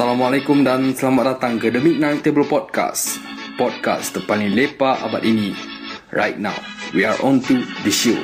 [0.00, 3.20] Assalamualaikum dan selamat datang ke The Midnight Table Podcast.
[3.60, 5.52] Podcast terpaling lepak abad ini.
[6.08, 6.56] Right now,
[6.96, 8.16] we are on to the show.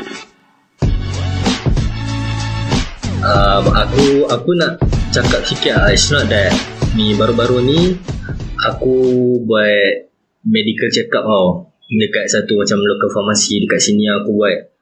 [3.21, 4.81] Um, aku aku nak
[5.13, 6.49] cakap sikit lah it's not that
[6.97, 7.93] ni baru-baru ni
[8.65, 8.97] aku
[9.45, 10.09] buat
[10.49, 11.77] medical check up tau.
[11.93, 14.73] Dekat satu macam local pharmacy dekat sini aku buat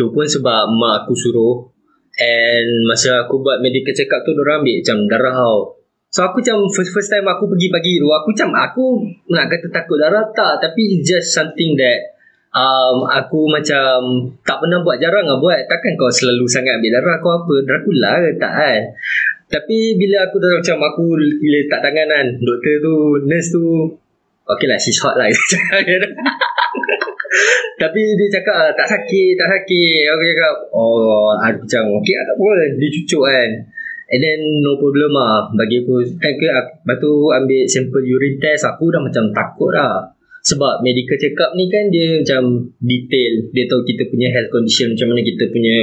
[0.00, 1.68] tu pun sebab mak aku suruh.
[2.16, 5.77] And masa aku buat medical check up tu orang ambil macam darah tau
[6.18, 9.70] so aku macam first first time aku pergi pagi tu aku macam aku nak kata
[9.70, 10.58] takut darah tak.
[10.58, 12.18] Tapi just something that
[12.50, 15.70] um, aku macam tak pernah buat jarang lah buat.
[15.70, 18.82] Takkan kau selalu sangat ambil darah kau apa Dracula ke tak kan?
[19.46, 23.86] Tapi bila aku dah macam aku letak tangan kan doktor tu nurse tu
[24.48, 25.30] Okay lah she's hot lah.
[27.82, 30.02] Tapi dia cakap ah, tak sakit tak sakit.
[30.10, 33.77] Aku cakap oh aku macam okay lah tak apa dia cucuk kan
[34.08, 35.52] And then no problem lah.
[35.52, 40.16] Bagi aku Kan ke Lepas tu ambil sampel urine test Aku dah macam takut lah.
[40.48, 43.52] Sebab medical check up ni kan dia macam detail.
[43.52, 45.76] Dia tahu kita punya health condition macam mana kita punya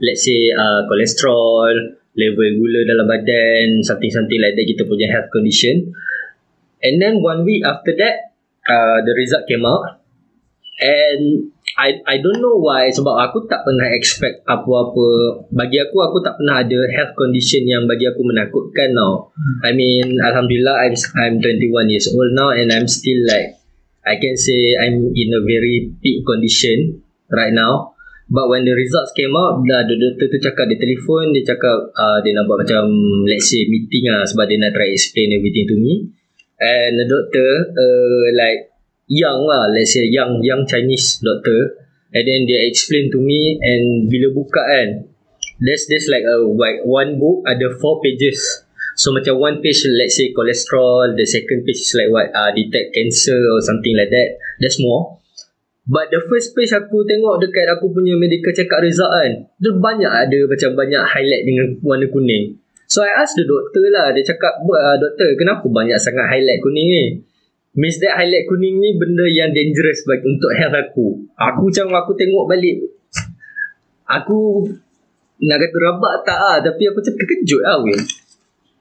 [0.00, 1.74] let's say uh, kolesterol
[2.16, 5.92] level gula dalam badan something-something like that kita punya health condition.
[6.80, 8.32] And then one week after that
[8.64, 10.00] uh, the result came out.
[10.80, 16.22] And I I don't know why sebab aku tak pernah expect apa-apa bagi aku aku
[16.22, 19.34] tak pernah ada health condition yang bagi aku menakutkan now
[19.66, 23.60] I mean alhamdulillah I'm I'm 21 years old now and I'm still like
[24.06, 27.98] I can say I'm in a very peak condition right now.
[28.30, 31.90] But when the results came out, dah the doctor tu cakap dia telefon, dia cakap
[31.94, 32.86] uh, dia nak buat macam
[33.26, 36.10] let's say meeting lah sebab dia nak try explain everything to me.
[36.58, 38.74] And the doctor uh, like
[39.06, 41.82] young lah, let's say young young Chinese doctor.
[42.14, 44.88] And then dia explain to me and bila buka kan,
[45.58, 50.16] there's this like a like one book ada four pages So macam one page let's
[50.16, 54.40] say cholesterol, the second page is like what uh, detect cancer or something like that.
[54.56, 55.20] That's more.
[55.84, 59.70] But the first page aku tengok dekat aku punya medical check up result kan, dia
[59.76, 62.56] banyak ada macam banyak highlight dengan warna kuning.
[62.88, 66.88] So I ask the doctor lah, dia cakap, uh, doktor kenapa banyak sangat highlight kuning
[66.88, 67.04] ni?
[67.76, 71.06] Means that highlight kuning ni benda yang dangerous bagi untuk health aku.
[71.36, 72.76] Aku macam aku tengok balik,
[74.08, 74.64] aku
[75.44, 77.76] nak kata rabak tak ah, tapi aku macam terkejut lah.
[77.84, 78.00] Weh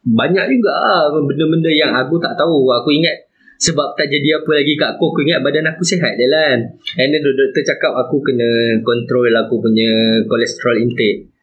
[0.05, 2.69] banyak juga lah benda-benda yang aku tak tahu.
[2.69, 3.25] Aku ingat
[3.57, 6.61] sebab tak jadi apa lagi kat aku, aku ingat badan aku sihat je lah.
[7.01, 11.33] And then doktor cakap aku kena control aku punya cholesterol intake.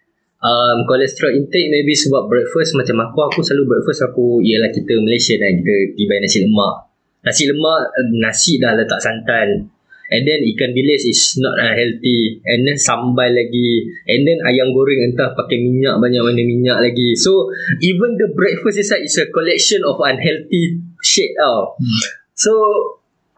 [0.43, 5.34] Um, cholesterol intake maybe sebab breakfast macam aku, aku selalu breakfast aku, ialah kita Malaysia
[5.39, 6.91] dan kita tiba nasi lemak.
[7.22, 9.71] Nasi lemak, nasi dah letak santan.
[10.12, 12.44] And then ikan bilis is not uh, healthy.
[12.44, 13.88] And then sambal lagi.
[14.05, 17.16] And then ayam goreng entah pakai minyak banyak mana minyak lagi.
[17.16, 17.49] So
[17.81, 21.81] even the breakfast is is a collection of unhealthy shit tau.
[21.81, 22.00] Hmm.
[22.37, 22.53] So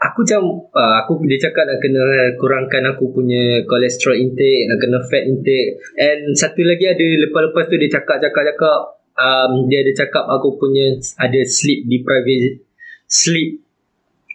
[0.02, 4.98] aku macam uh, aku dia cakap nak kena kurangkan aku punya cholesterol intake, nak kena
[5.06, 5.78] fat intake.
[5.94, 8.78] And satu lagi ada lepas-lepas tu dia cakap cakap cakap
[9.14, 12.66] um, dia ada cakap aku punya ada sleep deprivation
[13.04, 13.63] sleep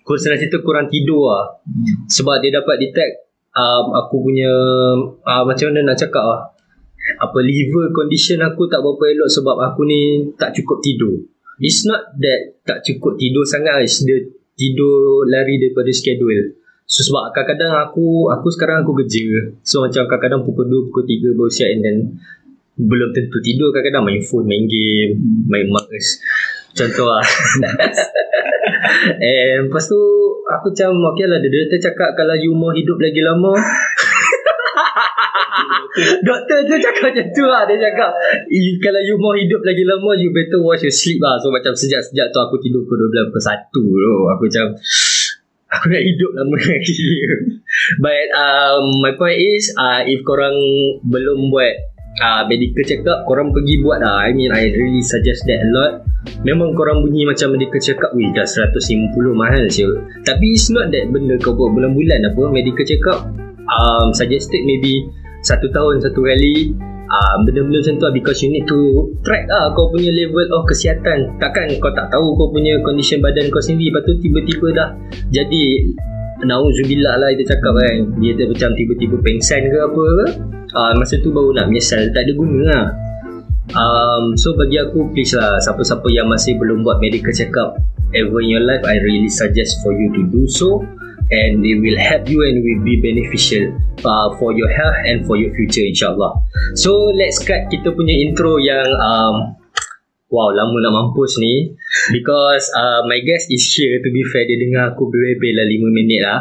[0.09, 1.61] kurang senang cerita kurang tidur lah.
[1.61, 2.09] Hmm.
[2.09, 4.49] Sebab dia dapat detect um, aku punya
[5.05, 6.41] uh, macam mana nak cakap lah.
[7.21, 11.29] Apa liver condition aku tak berapa elok sebab aku ni tak cukup tidur.
[11.61, 13.85] It's not that tak cukup tidur sangat.
[13.85, 16.57] It's the tidur lari daripada schedule.
[16.89, 19.53] So sebab kadang-kadang aku aku sekarang aku kerja.
[19.61, 21.97] So macam kadang-kadang pukul 2, pukul 3 baru siap and then
[22.81, 26.17] belum tentu tidur kadang-kadang main phone, main game, main Mars.
[26.75, 27.25] Contoh lah.
[29.19, 30.01] And lepas tu
[30.47, 33.53] aku macam okay lah doktor cakap kalau you mau hidup lagi lama.
[35.99, 37.67] Doktor tu cakap macam tu lah.
[37.67, 38.11] Dia cakap
[38.79, 41.35] Kalau you mau hidup lagi lama You better watch your sleep lah.
[41.41, 43.85] So macam sejak-sejak tu Aku tidur pukul 12 pukul 1 tu.
[44.31, 44.65] Aku macam
[45.75, 47.03] Aku nak hidup lama lagi.
[48.01, 50.55] But um, My point is uh, If korang
[51.03, 54.25] Belum buat uh, medical check up korang pergi buat lah.
[54.25, 55.91] I mean I really suggest that a lot.
[56.43, 59.87] Memang korang bunyi macam medical check up wih dah 150 mahal je
[60.27, 63.29] tapi it's not that benda kau buat bulan-bulan apa medical check up
[63.71, 65.07] um, suggested maybe
[65.47, 66.75] satu tahun satu kali
[67.07, 70.67] uh, benda-benda macam tu lah because you need to track lah kau punya level of
[70.67, 71.31] kesihatan.
[71.39, 74.89] Takkan kau tak tahu kau punya condition badan kau sendiri lepas tu tiba-tiba dah
[75.31, 75.63] jadi
[76.39, 77.95] Nauzubillah lah dia cakap kan.
[78.19, 80.27] Dia tu macam tiba-tiba pengsan ke apa ke.
[80.71, 82.07] Uh, masa tu baru nak menyesal.
[82.15, 82.85] Tak ada guna lah.
[83.69, 87.77] Um, so bagi aku please lah siapa-siapa yang masih belum buat medical check up
[88.17, 90.81] ever in your life I really suggest for you to do so.
[91.29, 93.69] And it will help you and will be beneficial
[94.01, 96.41] uh, for your health and for your future insyaAllah.
[96.73, 99.58] So let's cut kita punya intro yang um,
[100.29, 101.73] wow lama nak mampus ni.
[102.13, 105.89] Because uh, my guest is here To be fair Dia dengar aku berbebel lah 5
[105.89, 106.39] minit lah.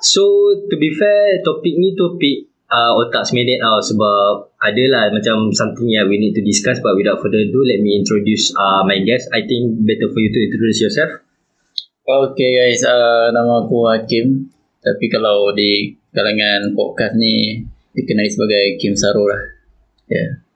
[0.00, 0.24] So
[0.68, 3.78] to be fair Topik ni topik uh, Otak seminit tau.
[3.84, 6.80] Sebab Adalah macam Something yang we need to discuss.
[6.80, 9.28] But without further ado Let me introduce uh, My guest.
[9.30, 11.22] I think better for you to introduce yourself.
[12.08, 14.48] Okay guys, uh, nama aku Hakim.
[14.80, 17.60] Tapi kalau di kalangan podcast ni
[17.92, 19.42] dikenali sebagai Kim Saro lah.
[20.08, 20.47] Yeah.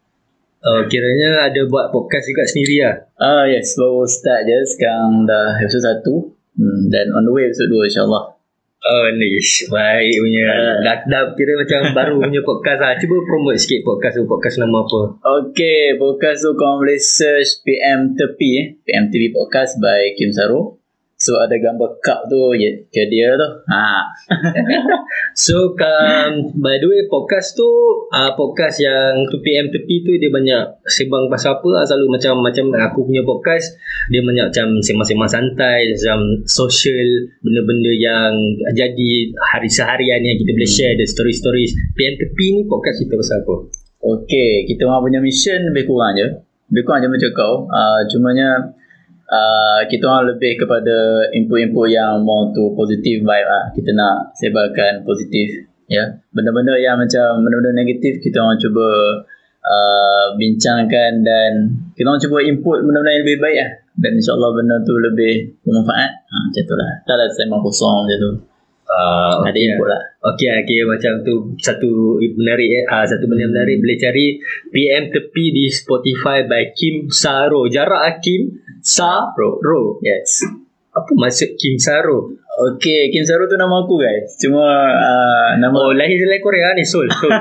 [0.62, 4.58] Uh, Kiranya ada buat podcast juga sendiri lah Ah yes, baru start je.
[4.66, 6.58] Sekarang dah episode 1.
[6.58, 8.34] Hmm, dan on the way episode 2 insyaAllah.
[8.82, 10.74] Oh nice Baik punya Ah.
[10.82, 14.82] dah, dah kira macam baru punya podcast lah Cuba promote sikit podcast tu Podcast nama
[14.82, 18.66] apa Okay, podcast tu korang boleh search PM Tepi eh.
[18.82, 20.81] PM TV Podcast by Kim Saro.
[21.22, 23.48] So ada gambar cup tu, ya, ke dia tu.
[23.70, 24.10] Ha.
[25.38, 27.68] So um, by the way podcast tu
[28.10, 32.68] uh, podcast yang 2PM tepi tu dia banyak sembang pasal apa lah selalu macam macam
[32.74, 33.72] aku punya podcast
[34.12, 37.08] dia banyak macam sembang-sembang santai macam social
[37.40, 38.32] benda-benda yang
[38.76, 39.10] jadi
[39.52, 43.56] hari seharian yang kita boleh share the stories-stories PM tepi ni podcast kita pasal apa?
[44.02, 46.26] Okay, kita orang punya mission lebih kurang je.
[46.74, 47.54] Lebih kurang je macam kau.
[47.70, 48.74] Uh, cumanya
[49.32, 53.72] uh, kita orang lebih kepada input-input yang more to positive vibe lah.
[53.72, 55.72] Kita nak sebarkan positif.
[55.88, 58.86] Ya, benda-benda yang macam benda-benda negatif kita orang cuba
[59.60, 61.50] uh, bincangkan dan
[61.96, 63.70] kita orang cuba input benda-benda yang lebih baik lah.
[63.92, 66.10] Dan insyaAllah benda tu lebih bermanfaat.
[66.24, 66.90] Ha, macam tu lah.
[67.04, 68.32] Tak ada sembang kosong macam tu.
[68.92, 70.02] Uh, Ada input lah.
[70.20, 72.84] Okey, okey macam tu satu menarik eh.
[72.92, 74.36] Ah satu benda menarik boleh cari
[74.68, 77.64] PM tepi di Spotify by Kim Saro.
[77.72, 78.52] Jarak ah, Kim
[78.84, 79.56] Saro.
[79.64, 79.96] Ro.
[80.04, 80.44] Yes.
[80.92, 82.36] Apa maksud Kim Saro?
[82.52, 84.36] Okay, Kim Saro tu nama aku guys.
[84.36, 84.60] Cuma
[84.92, 87.08] uh, nama Oh, lahir dari Korea ni, Sol.
[87.08, 87.32] Sol.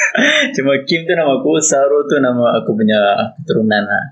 [0.56, 2.96] Cuma Kim tu nama aku, Saro tu nama aku punya
[3.36, 4.04] keturunan lah.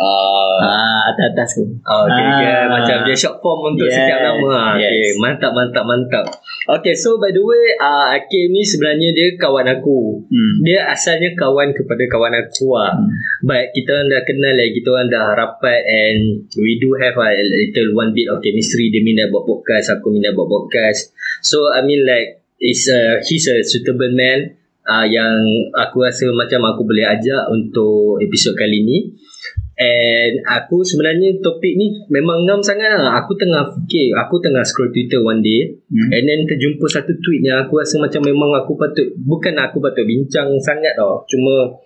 [0.00, 1.64] Ah, Ah, atas-atas tu.
[1.84, 2.36] Oh, okay, Ah.
[2.40, 4.48] dia macam dia short form untuk Yes, setiap nama.
[4.48, 4.72] ah.
[4.74, 5.16] Okay, yes.
[5.20, 6.24] mantap, mantap, mantap.
[6.66, 10.24] Okay, so by the way, uh, Akim ni sebenarnya dia kawan aku.
[10.24, 10.54] Hmm.
[10.64, 12.96] Dia asalnya kawan kepada kawan aku lah.
[12.96, 13.12] Hmm.
[13.44, 16.20] But kita orang dah kenal lah, kita orang dah rapat and
[16.56, 18.88] we do have a little one bit of chemistry.
[18.88, 21.12] Dia minat buat podcast, aku minat buat podcast.
[21.44, 24.52] So I mean like, is a, he's a suitable man
[24.84, 25.32] uh, yang
[25.72, 28.98] aku rasa macam aku boleh ajak untuk episod kali ni.
[29.80, 33.24] And aku sebenarnya topik ni memang ngam sangat lah.
[33.24, 36.12] Aku tengah fikir, aku tengah scroll Twitter one day Hmm.
[36.12, 40.04] and then terjumpa satu tweet yang aku rasa macam memang aku patut, bukan aku patut
[40.04, 41.24] bincang sangat tau.
[41.24, 41.80] Cuma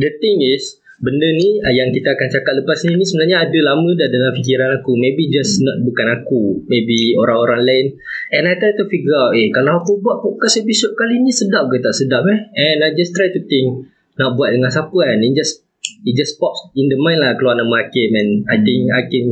[0.00, 3.58] the thing is, benda ni ah, yang kita akan cakap lepas ni ni sebenarnya ada
[3.60, 4.96] lama dah dalam fikiran aku.
[4.96, 6.64] Maybe just not bukan aku.
[6.64, 7.86] Maybe orang-orang lain.
[8.32, 11.68] And I try to figure out, eh kalau aku buat podcast episode kali ni sedap
[11.68, 12.40] ke tak sedap eh?
[12.56, 15.20] And I just try to think, nak buat dengan siapa kan?
[15.20, 15.65] It just
[16.04, 19.26] it just pops in the mind lah keluar nama Hakim and I think Hakim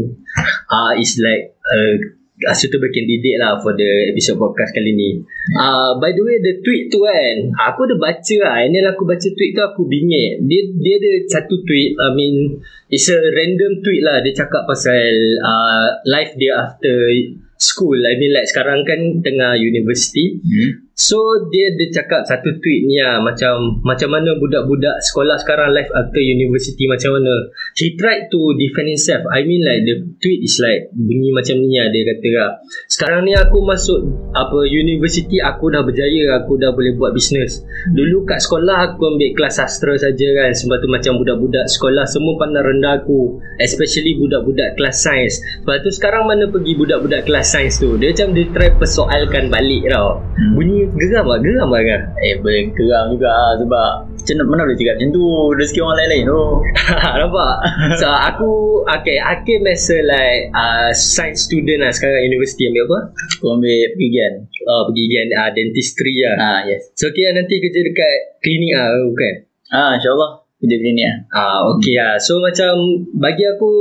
[0.71, 1.79] uh, is like a,
[2.51, 5.11] a suitable candidate lah for the episode podcast kali ni.
[5.55, 8.56] Uh, by the way, the tweet tu kan, aku ada baca lah.
[8.67, 10.43] And then aku baca tweet tu aku bingit.
[10.43, 12.59] Dia dia ada satu tweet, I mean,
[12.91, 14.21] it's a random tweet lah.
[14.21, 16.95] Dia cakap pasal uh, life dia after
[17.57, 17.97] school.
[18.03, 20.43] I mean like sekarang kan tengah university.
[20.43, 20.84] Hmm.
[20.94, 21.19] So
[21.50, 26.23] dia dia cakap satu tweet ni lah macam macam mana budak-budak sekolah sekarang life after
[26.23, 27.50] university macam mana.
[27.75, 29.26] He tried to defend himself.
[29.26, 32.50] I mean like the tweet is like bunyi macam ni lah dia kata lah.
[32.87, 34.07] Sekarang ni aku masuk
[34.38, 37.66] apa university aku dah berjaya aku dah boleh buat bisnes.
[37.90, 42.38] Dulu kat sekolah aku ambil kelas sastra saja kan sebab tu macam budak-budak sekolah semua
[42.38, 45.42] pandang rendah aku especially budak-budak kelas sains.
[45.66, 47.99] Sebab tu sekarang mana pergi budak-budak kelas sains tu.
[47.99, 50.23] Dia macam dia try persoalkan balik tau.
[50.54, 53.91] Bunyi geram lah Geram lah kan Eh boleh geram juga lah sebab
[54.25, 56.43] macam mana boleh cakap macam tu rezeki orang lain-lain tu.
[57.21, 57.55] Nampak
[58.00, 58.50] So aku
[58.88, 62.99] Okay Hakim as a like uh, Science student lah Sekarang universiti ambil apa?
[63.37, 64.33] Aku ambil pergian.
[64.64, 66.88] Oh pergi gen uh, dentistry lah Ah yes.
[66.97, 69.35] So okay lah nanti kerja dekat klinik lah bukan?
[69.69, 70.31] Ah insyaallah
[70.64, 71.17] kerja klinik lah.
[71.37, 72.73] Ah okay lah So macam
[73.21, 73.73] Bagi aku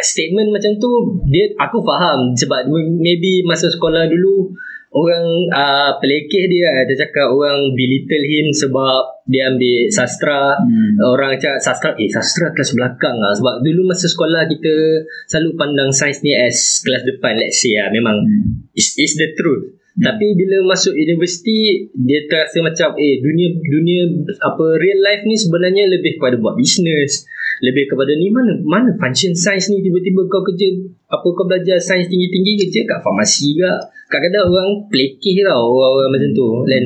[0.00, 0.90] Statement macam tu
[1.30, 2.66] Dia Aku faham Sebab
[2.98, 4.50] maybe Masa sekolah dulu
[4.90, 6.82] Orang uh, pelekeh dia lah.
[6.82, 10.58] Dia cakap orang belittle him Sebab Dia ambil sastra.
[10.58, 10.98] Hmm.
[10.98, 11.90] Orang cakap sastra?
[11.94, 16.82] Eh sastra kelas belakang lah Sebab dulu masa sekolah kita Selalu pandang sains ni as
[16.82, 18.68] Kelas depan let's say lah Memang Hmm.
[18.76, 19.80] It's, it's the truth.
[20.00, 24.02] Tapi bila masuk universiti dia terasa macam eh dunia dunia
[24.38, 27.26] apa real life ni sebenarnya lebih kepada buat bisnes
[27.60, 29.84] lebih kepada ni mana mana function science ni?
[29.84, 30.68] Tiba-tiba kau kerja
[31.12, 33.72] apa kau belajar sains tinggi-tinggi kerja kat farmasi ke
[34.10, 36.48] kadang-kadang orang pelekeh tau orang-orang macam tu.
[36.66, 36.82] Dan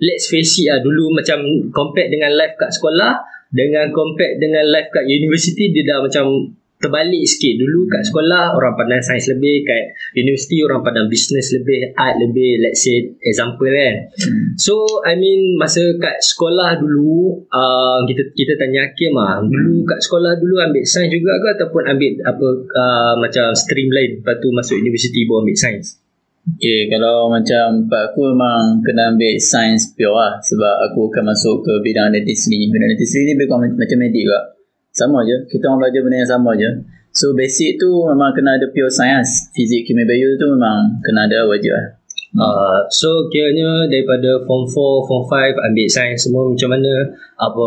[0.00, 1.38] let's face it lah dulu macam
[1.70, 3.12] compare dengan life kat sekolah
[3.54, 6.50] dengan compare dengan life kat universiti dia dah macam
[6.82, 7.54] terbalik sikit.
[7.64, 12.60] Dulu kat sekolah orang pandang sains lebih kat universiti orang pandang business lebih art lebih
[12.60, 14.10] let's say example kan.
[14.20, 14.58] Hmm.
[14.58, 19.40] so I mean masa kat sekolah dulu uh, kita kita tanya Hakim lah.
[19.40, 24.20] Dulu kat sekolah dulu ambil sains juga ke ataupun ambil apa uh, macam stream lain
[24.20, 26.03] lepas tu masuk universiti baru ambil sains
[26.44, 31.64] Okay, kalau macam part aku memang kena ambil sains pure lah sebab aku akan masuk
[31.64, 32.68] ke bidang dentistry.
[32.68, 34.52] Bidang dentistry ni lebih macam medik juga.
[34.92, 35.48] Sama je.
[35.48, 36.68] Kita orang belajar benda yang sama je.
[37.16, 39.48] So basic tu memang kena ada pure science.
[39.56, 41.86] Fizik, kimia, bio tu memang kena ada wajib lah.
[42.34, 47.66] Uh, so kiranya daripada form 4, form 5 ambil sains semua macam mana apa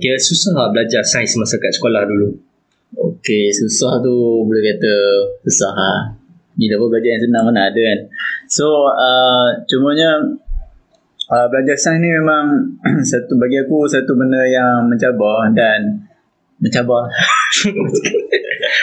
[0.00, 2.32] kira susah tak belajar sains masa kat sekolah dulu
[2.92, 4.96] Okay, susah tu boleh kata
[5.44, 6.00] susah lah.
[6.62, 8.00] Gila pun belajar yang senang mana ada kan.
[8.46, 10.22] So, uh, cumanya
[11.26, 12.78] uh, belajar sains ni memang
[13.10, 16.06] satu bagi aku satu benda yang mencabar dan
[16.62, 17.10] mencabar.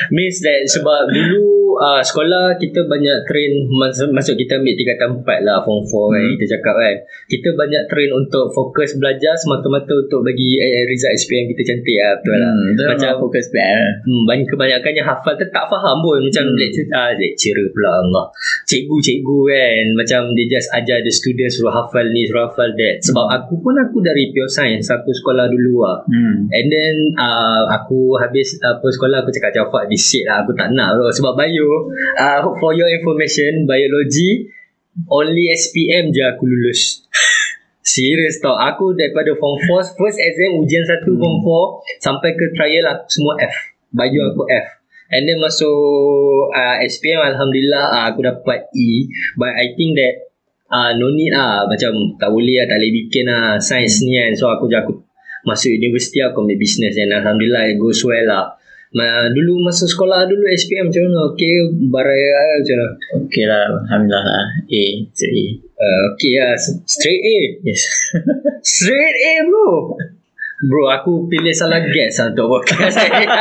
[0.10, 5.48] means that sebab dulu uh, sekolah kita banyak train masuk, masuk kita ambil tingkatan 4
[5.48, 6.32] lah form 4 kan Hmm.
[6.36, 6.96] kita cakap kan
[7.28, 12.14] kita banyak train untuk fokus belajar semata-mata untuk bagi eh, result SPM kita cantik lah
[12.18, 13.84] betul lah Hmm, Macam- macam fokus PR.
[14.02, 16.52] Hmm, banyak kebanyakannya hafal tu tak faham pun macam Hmm.
[16.52, 16.60] hmm.
[16.60, 18.26] lecturer ah, lecturer pula Allah
[18.66, 23.26] cikgu-cikgu kan macam dia just ajar the students suruh hafal ni suruh hafal that sebab
[23.32, 26.50] aku pun aku dari pure science aku sekolah dulu lah Hmm.
[26.50, 30.74] And then uh, aku habis apa sekolah aku cakap Jafar this shit lah aku tak
[30.74, 31.14] nak bro.
[31.14, 31.70] Sebab bio
[32.18, 34.50] uh, for your information biology
[35.08, 37.06] only SPM je aku lulus.
[37.90, 38.54] Serius tau.
[38.54, 41.18] Aku daripada form 4 first exam ujian 1 hmm.
[41.18, 43.56] form 4 sampai ke trial aku semua F.
[43.94, 44.68] Bio aku F.
[45.10, 45.74] And then masuk
[46.54, 49.10] uh, SPM Alhamdulillah uh, aku dapat E.
[49.34, 50.30] But I think that
[50.70, 51.66] uh, no need lah.
[51.66, 54.38] Macam tak boleh lah tak boleh bikin lah science ni kan.
[54.38, 55.09] So aku aku
[55.44, 58.56] masuk universiti aku ambil business dan Alhamdulillah it goes well lah
[58.90, 61.62] Ma, dulu masa sekolah dulu SPM macam mana okay
[61.94, 62.88] barai lah macam mana
[63.22, 64.46] Okay lah, Alhamdulillah lah.
[64.66, 65.46] A, straight A.
[65.78, 66.58] uh, okay lah
[66.90, 67.86] straight A Yes.
[68.66, 69.94] straight A bro
[70.66, 73.30] bro aku pilih salah guess lah untuk podcast ni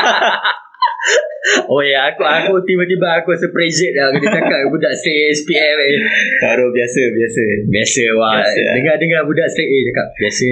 [1.72, 5.96] Oh ya, aku aku tiba-tiba aku surprised lah Kita cakap budak straight A SPM eh.
[6.44, 7.42] Taruh biasa, biasa.
[7.72, 8.36] Biasa wah.
[8.36, 8.60] Biasa.
[8.76, 10.48] Dengar-dengar budak straight A cakap biasa.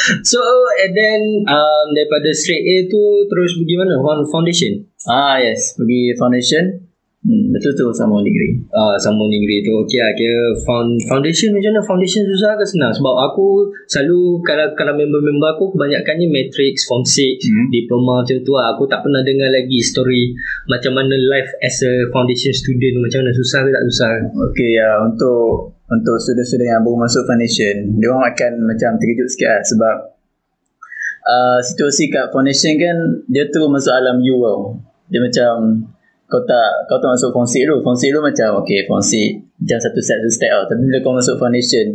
[0.30, 0.40] so
[0.84, 3.96] and then um, daripada straight A tu terus pergi mana?
[4.00, 4.84] One foundation.
[5.06, 5.74] Ah, yes.
[5.78, 6.86] Pergi foundation.
[7.26, 8.54] Hmm, betul tu sama degree.
[8.70, 12.94] Ah, sambung degree tu okey lah kira found, foundation macam mana foundation susah ke senang
[12.94, 17.66] sebab aku selalu kalau kalau member-member aku kebanyakannya matrix form 6 Hmm.
[17.74, 20.38] diploma macam tu lah aku tak pernah dengar lagi story
[20.70, 24.10] macam mana life as a foundation student tu macam mana susah ke tak susah
[24.54, 29.48] Okay, ya untuk untuk student-student yang baru masuk foundation, dia orang akan macam terkejut sikit
[29.54, 29.96] lah sebab
[31.26, 32.96] uh, situasi kat foundation kan
[33.30, 34.82] dia terus masuk alam you tau.
[35.06, 35.86] Dia macam
[36.26, 37.76] kau tak kau tak masuk 6 dulu.
[37.86, 38.90] 6 dulu macam okay 6
[39.62, 40.64] macam satu step satu step tau.
[40.66, 41.86] Tapi bila kau masuk foundation,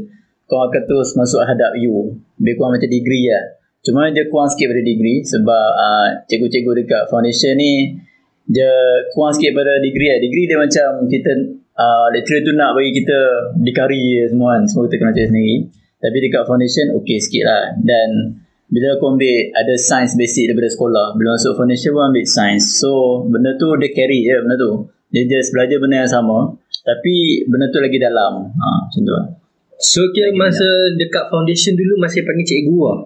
[0.47, 2.15] kau akan terus masuk hadap you.
[2.39, 3.59] Lebih kurang macam degree lah.
[3.81, 7.97] Cuma dia kurang sikit pada degree sebab uh, cikgu-cikgu dekat foundation ni
[8.45, 8.71] dia
[9.11, 10.19] kurang sikit pada degree lah.
[10.23, 11.31] Degree dia macam kita
[11.81, 13.19] uh, lecturer tu nak bagi kita
[13.57, 14.63] dikari semua kan.
[14.69, 15.55] Semua kita kena cari sendiri.
[16.01, 17.63] Tapi dekat foundation okay sikit lah.
[17.81, 18.09] Dan
[18.71, 21.17] bila aku ambil ada science basic daripada sekolah.
[21.17, 22.65] Bila masuk foundation pun ambil science.
[22.81, 24.71] So benda tu dia carry je benda tu.
[25.11, 26.55] Dia just belajar benda yang sama.
[26.81, 28.47] Tapi benda tu lagi dalam.
[28.47, 29.27] Ha, macam tu lah.
[29.81, 32.99] so kira masa dekat foundation dulu masih panggil cikgu lah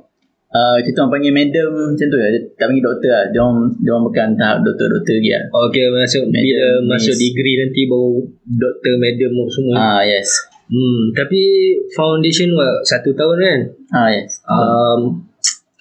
[0.55, 2.29] Uh, kita orang panggil madam macam tu lah.
[2.31, 3.23] Dia tak panggil doktor lah.
[3.27, 5.43] Dia orang, dia orang bukan tahap doktor-doktor lagi lah.
[5.67, 6.87] Okay masuk Madam, bila miss.
[6.95, 8.11] masuk degree nanti baru
[8.47, 9.73] doktor madam semua.
[9.75, 10.29] Ah yes.
[10.71, 11.41] Hmm tapi
[11.91, 13.59] foundation what, satu tahun kan.
[13.91, 14.39] Ah yes.
[14.47, 15.24] Um,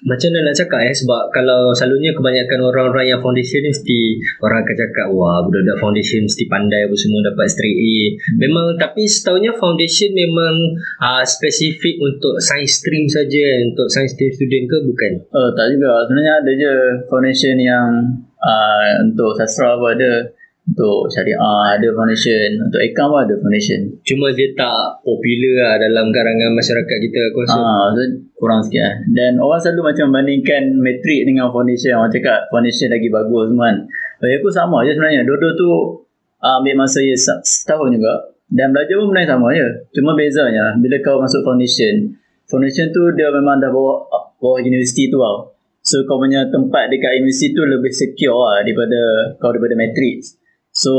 [0.05, 3.99] macam mana nak cakap eh sebab kalau selalunya kebanyakan orang-orang yang foundation ni mesti
[4.45, 7.97] orang akan cakap wah budak-budak foundation mesti pandai apa semua dapat straight A.
[8.37, 14.69] Memang tapi setahunya foundation memang uh, spesifik untuk science stream saja untuk science stream student
[14.69, 15.13] ke bukan?
[15.33, 16.05] Oh tak juga.
[16.05, 16.73] Sebenarnya ada je
[17.09, 17.89] foundation yang
[18.37, 20.29] uh, untuk sastra pun ada.
[20.65, 22.57] Untuk syariah ada foundation.
[22.57, 23.79] Untuk account pun ada foundation.
[24.01, 27.59] Cuma dia tak popular lah dalam kalangan masyarakat kita aku rasa.
[27.61, 28.01] Ah, so
[28.33, 28.95] kurang sikit lah.
[29.13, 32.01] Dan orang selalu macam bandingkan matrik dengan foundation.
[32.01, 33.77] Orang cakap foundation lagi bagus semua kan.
[34.19, 35.21] Bagi aku sama je sebenarnya.
[35.21, 35.69] Dua-dua tu
[36.41, 38.33] uh, ambil masa je se- setahun juga.
[38.49, 39.67] Dan belajar pun yang sama je.
[39.93, 42.09] Cuma bezanya bila kau masuk foundation.
[42.49, 44.05] Foundation tu dia memang dah bawa,
[44.41, 45.53] bawa universiti tu tau.
[45.85, 50.34] So kau punya tempat dekat universiti tu lebih secure lah daripada kau daripada matrix.
[50.75, 50.91] So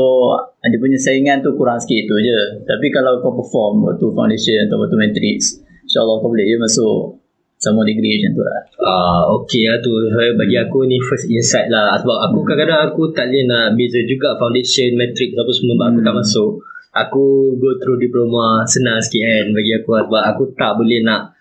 [0.65, 2.65] dia punya saingan tu kurang sikit tu je.
[2.65, 6.97] Tapi kalau kau perform waktu foundation atau waktu matrix, insyaAllah kau boleh je masuk
[7.57, 9.93] sama degree macam tu lah Ah, okay lah tu.
[10.13, 11.93] Saya bagi aku ni first insight lah.
[12.01, 15.99] Sebab aku kadang-kadang aku tak boleh nak beza juga foundation, matrix apa semua sebab aku
[16.01, 16.51] tak masuk.
[16.97, 17.23] Aku
[17.61, 20.03] go through diploma senang sikit kan bagi aku lah.
[20.09, 21.37] sebab aku tak boleh nak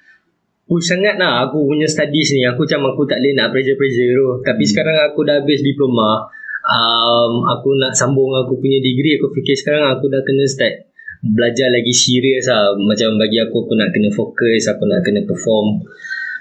[0.66, 2.44] push sangat lah aku punya studies ni.
[2.44, 4.28] Aku macam aku tak boleh nak pressure-pressure tu.
[4.44, 6.28] Tapi sekarang aku dah habis diploma.
[6.66, 9.22] Um, aku nak sambung aku punya degree.
[9.22, 10.90] Aku fikir sekarang aku dah kena start
[11.22, 12.74] belajar lagi serius lah.
[12.74, 14.66] Macam bagi aku aku nak kena fokus.
[14.66, 15.86] Aku nak kena perform.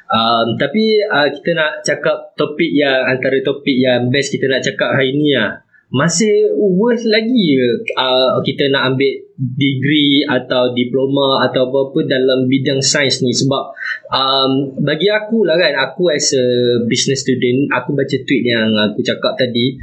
[0.06, 4.94] Um, tapi uh, kita nak cakap topik yang antara topik yang best kita nak cakap
[4.94, 5.66] hari ni lah.
[5.94, 7.58] Masih worth lagi
[7.94, 13.64] uh, kita nak ambil degree atau diploma atau apa-apa dalam bidang sains ni sebab
[14.10, 14.52] um,
[14.82, 16.44] bagi aku lah kan aku as a
[16.90, 19.78] business student aku baca tweet yang aku cakap tadi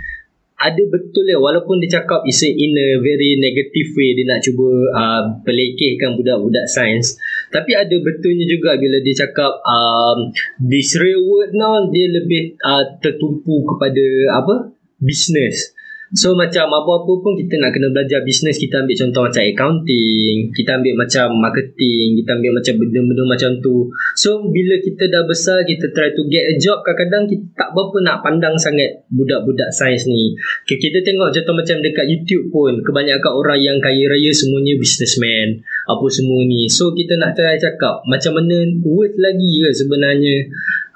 [0.63, 4.69] ada betul ya walaupun dia cakap is in a very negative way dia nak cuba
[4.95, 7.19] uh, pelekehkan budak-budak sains
[7.51, 10.31] tapi ada betulnya juga bila dia cakap um,
[10.63, 14.05] this real world now dia lebih uh, tertumpu kepada
[14.39, 14.71] apa?
[15.03, 15.75] Business
[16.13, 20.77] So macam apa-apa pun kita nak kena belajar bisnes Kita ambil contoh macam accounting Kita
[20.77, 23.89] ambil macam marketing Kita ambil macam benda-benda macam tu.
[24.13, 27.97] So bila kita dah besar Kita try to get a job Kadang-kadang kita tak berapa
[28.05, 30.37] nak pandang sangat Budak-budak sains ni.
[30.69, 35.65] Okay, Kita tengok contoh macam dekat YouTube pun Kebanyakan orang yang kaya raya Semuanya businessman
[35.89, 36.69] Apa semua ni.
[36.69, 40.45] So kita nak try cakap Macam mana worth lagi ke sebenarnya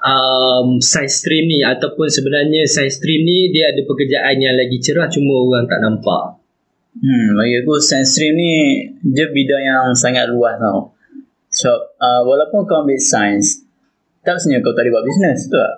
[0.07, 5.11] um, science stream ni ataupun sebenarnya science stream ni dia ada pekerjaan yang lagi cerah
[5.11, 6.39] cuma orang tak nampak.
[6.97, 8.51] Hmm, bagi aku science stream ni
[9.03, 10.95] dia bidang yang sangat luas tau.
[11.51, 13.67] So, uh, walaupun kau ambil science,
[14.23, 15.73] tak mestinya kau tak boleh buat bisnes, betul tak?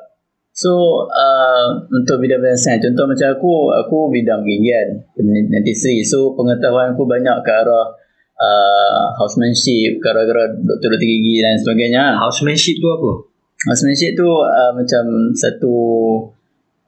[0.59, 0.71] So,
[1.07, 5.07] uh, untuk bidang-bidang sains, contoh macam aku, aku bidang pergigian,
[5.47, 6.03] dentistry.
[6.03, 7.95] So, pengetahuan aku banyak ke arah
[8.35, 12.19] uh, housemanship, ke arah-arah doktor-doktor gigi dan sebagainya.
[12.19, 13.28] Housemanship tu apa?
[13.67, 15.75] Housemanship tu uh, macam satu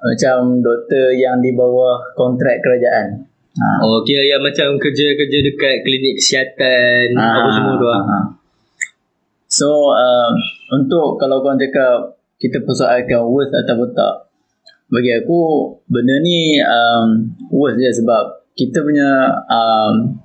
[0.02, 3.28] macam doktor yang di bawah kontrak kerajaan.
[3.52, 3.84] Ha.
[3.84, 8.24] Oh, kira yang macam kerja-kerja dekat klinik kesihatan Ah, apa semua tu ah.
[9.52, 10.32] So uh,
[10.72, 14.32] untuk kalau kau cakap kita persoalkan worth atau tak
[14.92, 20.20] bagi aku benda ni um, worth je sebab kita punya um,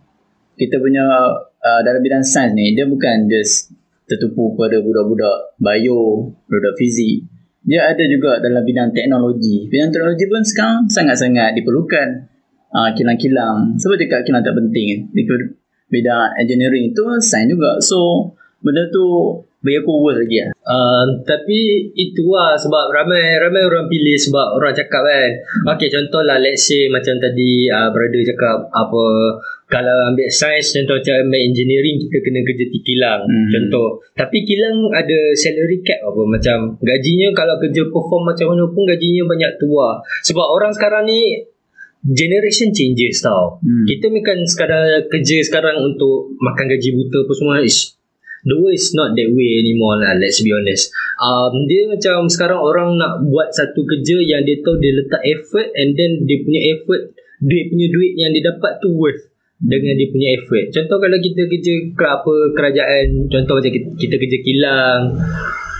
[0.56, 1.04] kita punya
[1.42, 3.75] uh, dalam bidang sains ni dia bukan just
[4.06, 7.26] tertumpu pada budak-budak bio, budak fizik.
[7.66, 9.66] Dia ada juga dalam bidang teknologi.
[9.66, 12.08] Bidang teknologi pun sekarang sangat-sangat diperlukan.
[12.70, 13.74] Uh, kilang-kilang.
[13.78, 15.10] Sebab cakap kilang tak penting.
[15.10, 15.22] Di
[15.90, 17.82] bidang engineering itu sains juga.
[17.82, 18.30] So,
[18.62, 19.06] benda tu
[19.66, 20.54] bagi aku worth lagi lah.
[20.62, 25.30] Uh, tapi itu lah sebab ramai ramai orang pilih sebab orang cakap kan.
[25.74, 29.04] Okay contoh lah let's say macam tadi uh, brother cakap apa
[29.66, 33.50] kalau ambil sains contoh macam ambil engineering kita kena kerja di kilang Hmm.
[33.50, 33.88] contoh.
[34.14, 39.26] Tapi kilang ada salary cap apa macam gajinya kalau kerja perform macam mana pun gajinya
[39.26, 39.98] banyak tua.
[40.22, 41.42] Sebab orang sekarang ni
[42.06, 43.58] generation changes tau.
[43.58, 43.82] Hmm.
[43.90, 47.54] Kita bukan sekadar kerja sekarang untuk makan gaji buta apa semua.
[47.58, 47.96] Ish,
[48.46, 52.62] the world is not that way anymore lah let's be honest um, dia macam sekarang
[52.62, 56.60] orang nak buat satu kerja yang dia tahu dia letak effort and then dia punya
[56.78, 57.10] effort
[57.42, 59.26] dia punya duit yang dia dapat tu worth
[59.56, 64.14] dengan dia punya effort contoh kalau kita kerja ke apa kerajaan contoh macam kita, kita
[64.20, 65.00] kerja kilang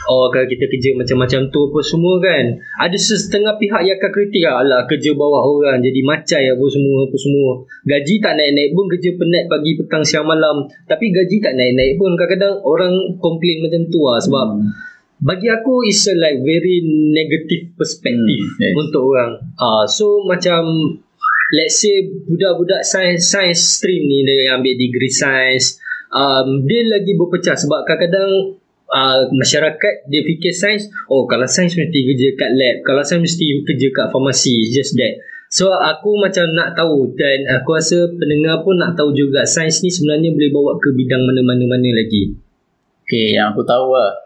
[0.07, 4.39] Oh kalau kita kerja macam-macam tu apa semua kan Ada setengah pihak yang akan kritik
[4.47, 8.87] lah Alah kerja bawah orang jadi macai apa semua apa semua Gaji tak naik-naik pun
[8.87, 13.83] kerja penat pagi petang siang malam Tapi gaji tak naik-naik pun kadang-kadang orang komplain macam
[13.91, 14.71] tu lah Sebab Hmm.
[15.27, 18.79] bagi aku is a like very negative perspective Hmm, yes.
[18.79, 20.63] untuk orang uh, So macam
[21.55, 25.79] let's say budak-budak science, science stream ni dia yang ambil degree science
[26.11, 28.59] um, Dia lagi berpecah sebab kadang-kadang
[28.91, 33.45] uh, masyarakat dia fikir sains oh kalau sains mesti kerja kat lab kalau sains mesti
[33.63, 38.79] kerja kat farmasi just that so aku macam nak tahu dan aku rasa pendengar pun
[38.79, 42.35] nak tahu juga sains ni sebenarnya boleh bawa ke bidang mana-mana-mana lagi
[43.07, 44.19] Okay, yang aku tahu lah.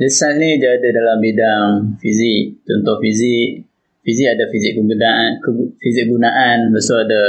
[0.00, 2.56] Dia sains ni dia ada dalam bidang fizik.
[2.64, 3.68] Contoh fizik.
[4.04, 6.68] Fizik ada fizik kegunaan, ke- fizik gunaan.
[6.68, 7.22] Lepas tu ada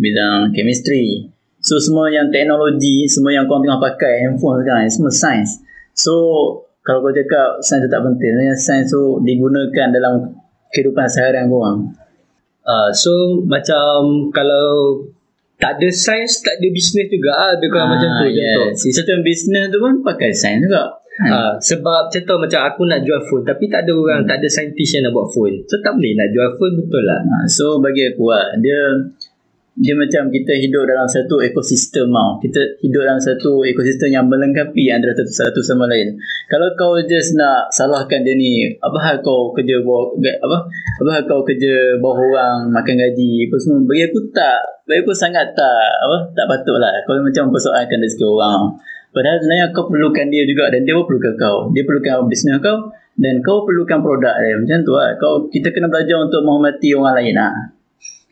[0.00, 1.28] bidang chemistry.
[1.60, 5.60] So, semua yang teknologi, semua yang kau tengah pakai handphone sekarang, semua sains.
[5.96, 6.12] So,
[6.84, 10.14] kalau kau cakap sains tu tak penting, sebenarnya sains tu digunakan dalam
[10.74, 11.94] kehidupan seharian korang.
[12.66, 15.00] uh, so macam kalau
[15.54, 18.58] tak ada sains tak ada bisnes juga ah lebih kurang macam tu yeah.
[18.58, 20.98] contoh Sistem bisnes tu pun pakai sains juga.
[21.14, 21.30] Hmm.
[21.30, 24.90] Ha, sebab contoh macam aku nak jual phone tapi tak ada orang, tak ada saintis
[24.98, 25.62] yang nak buat phone.
[25.70, 27.22] So tak boleh nak jual phone betul lah.
[27.22, 28.78] Ha, so bagi aku lah, dia
[29.74, 32.38] dia macam kita hidup dalam satu ekosistem tau.
[32.38, 36.14] Kita hidup dalam satu ekosistem yang melengkapi antara satu, satu sama lain.
[36.46, 40.58] Kalau kau just nak salahkan dia ni, apa hal kau kerja bawah apa?
[41.02, 43.82] Apa hal kau kerja bawah orang makan gaji apa semua?
[43.82, 46.18] Bagi aku tak, bagi aku sangat tak apa?
[46.38, 46.94] Tak patut lah.
[47.02, 48.78] Kau macam persoalkan rezeki orang.
[49.14, 51.58] Padahal sebenarnya kau perlukan dia juga dan dia pun perlukan kau.
[51.70, 54.58] Dia perlukan bisnes kau dan kau perlukan produk dia.
[54.58, 55.14] Macam tu lah.
[55.22, 57.54] Kau, kita kena belajar untuk menghormati orang lain lah.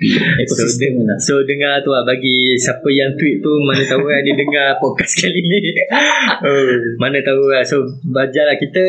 [0.51, 4.35] So, deng- so dengar tu lah Bagi siapa yang tweet tu Mana tahu lah Dia
[4.35, 5.63] dengar podcast kali ni
[6.51, 6.99] oh.
[6.99, 8.83] Mana tahu lah So belajar lah Kita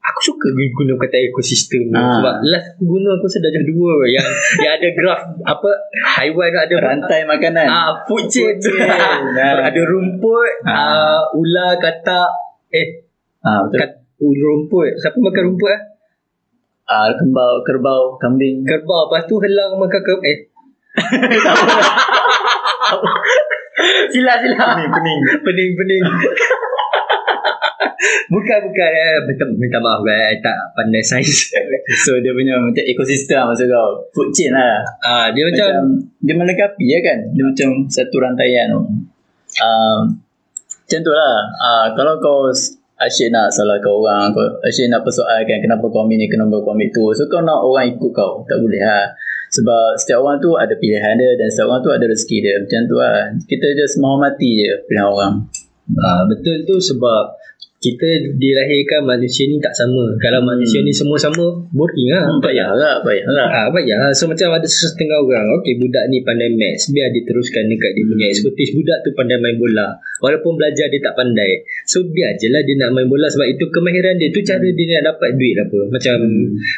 [0.00, 2.18] Aku suka guna kata ekosistem Ah.
[2.18, 4.26] Sebab last aku guna Aku sedar dah dua Yang
[4.64, 5.70] yang ada graf Apa
[6.16, 7.68] Haiwan ada Rantai makanan.
[7.68, 8.56] Ah, food chain.
[8.56, 9.36] Food chain.
[9.36, 9.68] Ah.
[9.68, 10.72] ada rumput, Ah.
[10.72, 11.20] ah.
[11.36, 12.30] ular, katak.
[12.72, 13.04] Eh,
[13.40, 13.80] Ah, betul.
[13.80, 14.88] kat, rumput.
[14.96, 15.80] Siapa makan rumput ah?
[16.90, 18.64] Ah, kembau, kerbau, kambing.
[18.64, 19.08] Kerbau.
[19.08, 20.24] Lepas tu helang makan kerbau.
[20.26, 20.38] Eh,
[24.12, 24.56] sila sila.
[24.74, 25.20] Pening, pening.
[25.44, 26.04] pening, pening.
[28.32, 28.90] Bukan, bukan.
[28.90, 29.16] Eh.
[29.28, 30.04] Minta, minta maaf.
[30.04, 30.40] Eh.
[30.40, 31.52] Tak pandai sains.
[32.06, 33.88] So dia punya macam ekosistem maksud kau.
[34.14, 34.80] Food chain lah.
[35.02, 35.82] ah, dia Macam, macam,
[36.22, 37.18] dia melengkapi ya kan.
[37.34, 38.80] Dia macam satu rantaian tu.
[39.60, 39.98] Um,
[40.86, 41.36] macam tu lah.
[41.58, 42.38] Uh, kalau kau
[43.00, 46.88] asyik nak salahkan orang, kau asyik nak persoalkan kenapa kau ambil ni, kenapa kau ambil
[46.92, 47.04] tu.
[47.16, 48.44] So kau nak orang ikut kau.
[48.46, 49.10] Tak boleh lah.
[49.50, 52.54] Sebab setiap orang tu ada pilihan dia dan setiap orang tu ada rezeki dia.
[52.62, 53.14] Macam tu lah.
[53.50, 55.34] Kita just menghormati je pilihan orang.
[56.06, 57.39] ah, betul tu sebab
[57.80, 60.12] kita dilahirkan manusia ni tak sama.
[60.20, 62.28] Kalau manusia ni semua sama, boring lah.
[62.28, 63.48] Hmm, payah lah, payah lah.
[63.48, 64.12] Ah, banyak lah.
[64.12, 68.04] So macam ada setengah orang Okay budak ni pandai maths Biar dia teruskan dekat dia
[68.04, 71.64] punya expertise Budak tu pandai main bola Walaupun belajar dia tak pandai.
[71.88, 73.26] So biar je lah dia nak main bola.
[73.26, 75.78] Sebab itu kemahiran dia Tu cara dia nak dapat duit apa.
[75.88, 76.16] Macam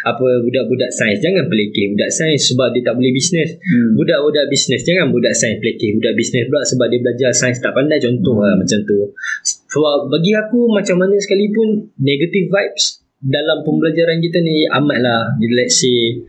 [0.09, 1.19] Apa budak-budak sains.
[1.19, 3.99] Jangan pelikir budak sains Sebab dia tak boleh bisnes Hmm.
[3.99, 7.99] Budak-budak bisnes Jangan budak sains pelikir Budak bisnes pula Sebab dia belajar sains tak pandai.
[7.99, 8.99] Contoh lah macam tu.
[9.45, 16.23] Sebab bagi aku Macam mana sekalipun Negative vibes Dalam pembelajaran kita ni Amatlah Let's say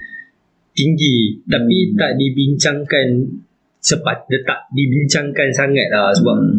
[0.74, 1.46] tinggi.
[1.46, 1.98] Tapi Hmm.
[1.98, 3.08] tak dibincangkan
[3.84, 6.56] sepat dia tak dibincangkan sangat lah sebab Hmm.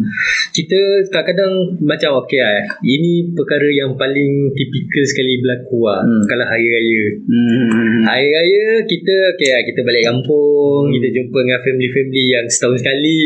[0.53, 0.77] kita
[1.09, 6.21] kadang-kadang macam okey lah ini perkara yang paling tipikal sekali berlaku lah Hmm.
[6.29, 8.05] kalau hari raya Hmm.
[8.05, 13.19] hari raya kita okey lah kita balik kampung kita jumpa dengan family-family yang setahun sekali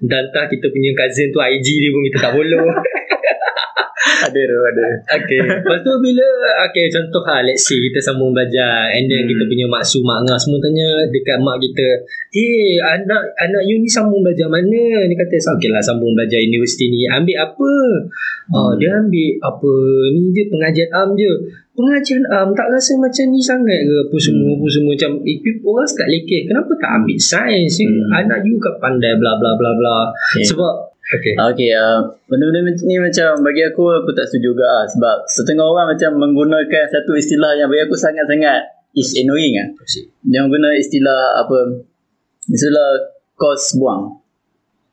[0.00, 2.64] entah-entah kita punya cousin tu IG dia pun kita tak follow
[4.28, 4.84] Ada tu, ada.
[5.16, 6.26] Okay Lepas tu bila
[6.68, 9.30] Okay contoh lah Let's say kita sambung belajar And then Hmm.
[9.32, 11.88] kita punya maksu mak ngah Semua tanya Dekat mak kita
[12.30, 16.92] Eh anak Anak you ni sambung belajar mana Dia kata Okay lah sambung belajar Universiti
[16.92, 17.70] ni Ambil apa
[18.52, 18.76] oh, Hmm.
[18.76, 19.72] Dia ambil Apa
[20.12, 21.32] Ni je pengajian am je
[21.72, 24.60] Pengajian am Tak rasa macam ni sangat ke Apa semua Hmm.
[24.60, 28.12] Apa semua Macam eh, Orang start lekeh Kenapa tak ambil sains Hmm.
[28.12, 29.96] Anak you kan pandai Bla bla bla bla
[30.36, 30.44] Okay.
[30.44, 34.84] Sebab Okay Okay, uh, benda-benda ni macam bagi aku, aku tak setuju juga lah.
[34.86, 38.60] Sebab setengah orang macam menggunakan satu istilah yang bagi aku sangat-sangat
[38.94, 39.68] is annoying lah.
[40.24, 41.58] Yang guna istilah apa,
[42.46, 42.88] istilah
[43.34, 44.18] kos buang.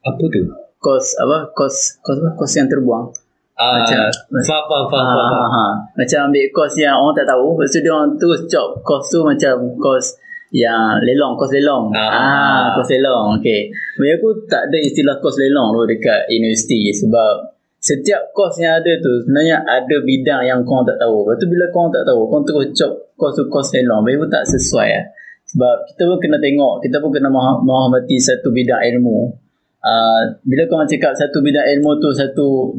[0.01, 0.41] Apa tu
[0.77, 1.53] Kos apa?
[1.53, 2.29] Kos, kos apa?
[2.33, 3.05] Kos yang terbuang.
[3.53, 4.09] Ah, Macam-
[4.41, 5.29] Faham faham faham, Ha, faham.
[5.29, 5.65] ha, ha.
[5.93, 7.53] Macam ambil kos yang orang tak tahu.
[7.53, 10.05] Lepas tu dia orang terus cop kos tu macam kos
[10.51, 11.95] yang lelong, kos lelong.
[11.95, 12.11] Ah.
[12.11, 13.39] Ah, kos lelong.
[13.39, 13.71] Okay.
[13.95, 18.91] Bagi aku tak ada istilah kos lelong tu dekat universiti sebab setiap kos yang ada
[18.99, 21.25] tu sebenarnya ada bidang yang kau tak tahu.
[21.25, 24.03] Lepas tu bila kau tak tahu, kau terus cop kos tu kos lelong.
[24.03, 25.05] Bagi aku tak sesuai lah.
[25.51, 29.31] Sebab kita pun kena tengok, kita pun kena menghormati satu bidang ilmu.
[29.81, 32.69] Uh, bila kau cakap satu bidang ilmu tu satu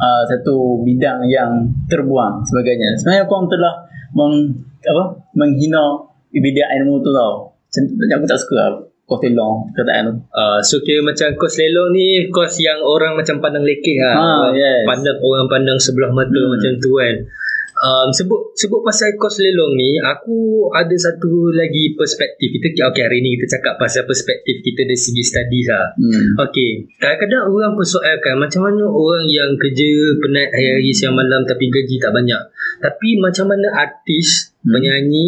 [0.00, 2.96] uh, satu bidang yang terbuang sebagainya.
[2.98, 3.84] Sebenarnya kau telah
[4.16, 4.48] meng,
[4.82, 7.52] apa menghina bidang ilmu tu tau.
[7.72, 8.70] Macam aku tak suka lah
[9.02, 10.14] kau telong kataan tu.
[10.32, 14.16] Uh, so kira macam kos lelong ni kos yang orang macam pandang lekeh lah.
[14.16, 14.84] Ah, orang yes.
[14.88, 16.48] Pandang orang pandang sebelah mata Hmm.
[16.48, 17.16] macam tu kan.
[17.82, 23.18] Um, sebut sebut pasal kos lelong ni aku ada satu lagi perspektif kita okay hari
[23.26, 26.46] ni kita cakap pasal perspektif kita dari segi studies lah Hmm.
[26.46, 31.98] Okey, kadang-kadang orang persoalkan macam mana orang yang kerja penat hari-hari siang malam tapi gaji
[31.98, 32.42] tak banyak.
[32.78, 34.78] Tapi macam mana artis, Hmm.
[34.78, 35.26] penyanyi,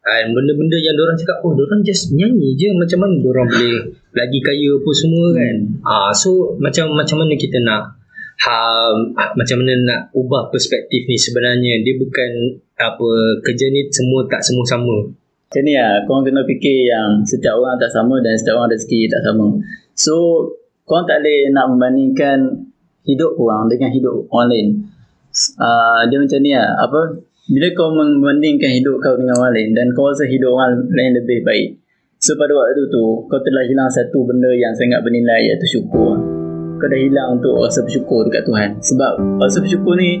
[0.00, 3.76] and benda-benda yang orang cakap, oh orang just nyanyi je macam mana orang boleh
[4.16, 5.56] lagi kaya apa semua kan.
[5.84, 8.00] Ah so macam macam mana kita nak
[8.46, 8.88] ha,
[9.36, 12.30] macam mana nak ubah perspektif ni sebenarnya dia bukan
[12.80, 13.08] apa
[13.44, 15.12] kerja ni semua tak semua sama.
[15.50, 19.10] Macam ni lah, korang kena fikir yang setiap orang tak sama dan setiap orang rezeki
[19.10, 19.50] tak sama.
[19.98, 20.14] So,
[20.86, 22.70] korang tak boleh nak membandingkan
[23.02, 24.68] hidup korang dengan hidup orang lain.
[25.58, 27.00] Uh, dia macam ni lah, apa,
[27.50, 31.42] bila kau membandingkan hidup kau dengan orang lain dan kau rasa hidup orang lain lebih
[31.42, 31.68] baik,
[32.20, 36.20] So pada waktu tu Kau telah hilang satu benda yang sangat bernilai Iaitu syukur.
[36.76, 38.76] Kau dah hilang untuk rasa bersyukur dekat Tuhan.
[38.76, 40.20] Sebab rasa bersyukur ni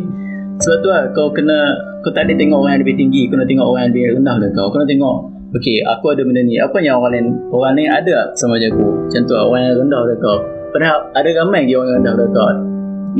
[0.64, 3.48] Sebab tu lah kau kena Kau tak boleh tengok orang yang lebih tinggi Kau nak
[3.52, 4.66] tengok orang yang lebih rendah lah kau.
[4.72, 5.16] Kau nak tengok
[5.50, 6.56] Okay aku ada benda ni.
[6.56, 8.88] Apa yang orang lain Orang lain ada sama macam aku?
[9.04, 10.38] Macam tu lah orang yang rendah dah kau.
[10.72, 12.50] Padahal ada ramai lagi orang yang rendah dah kau.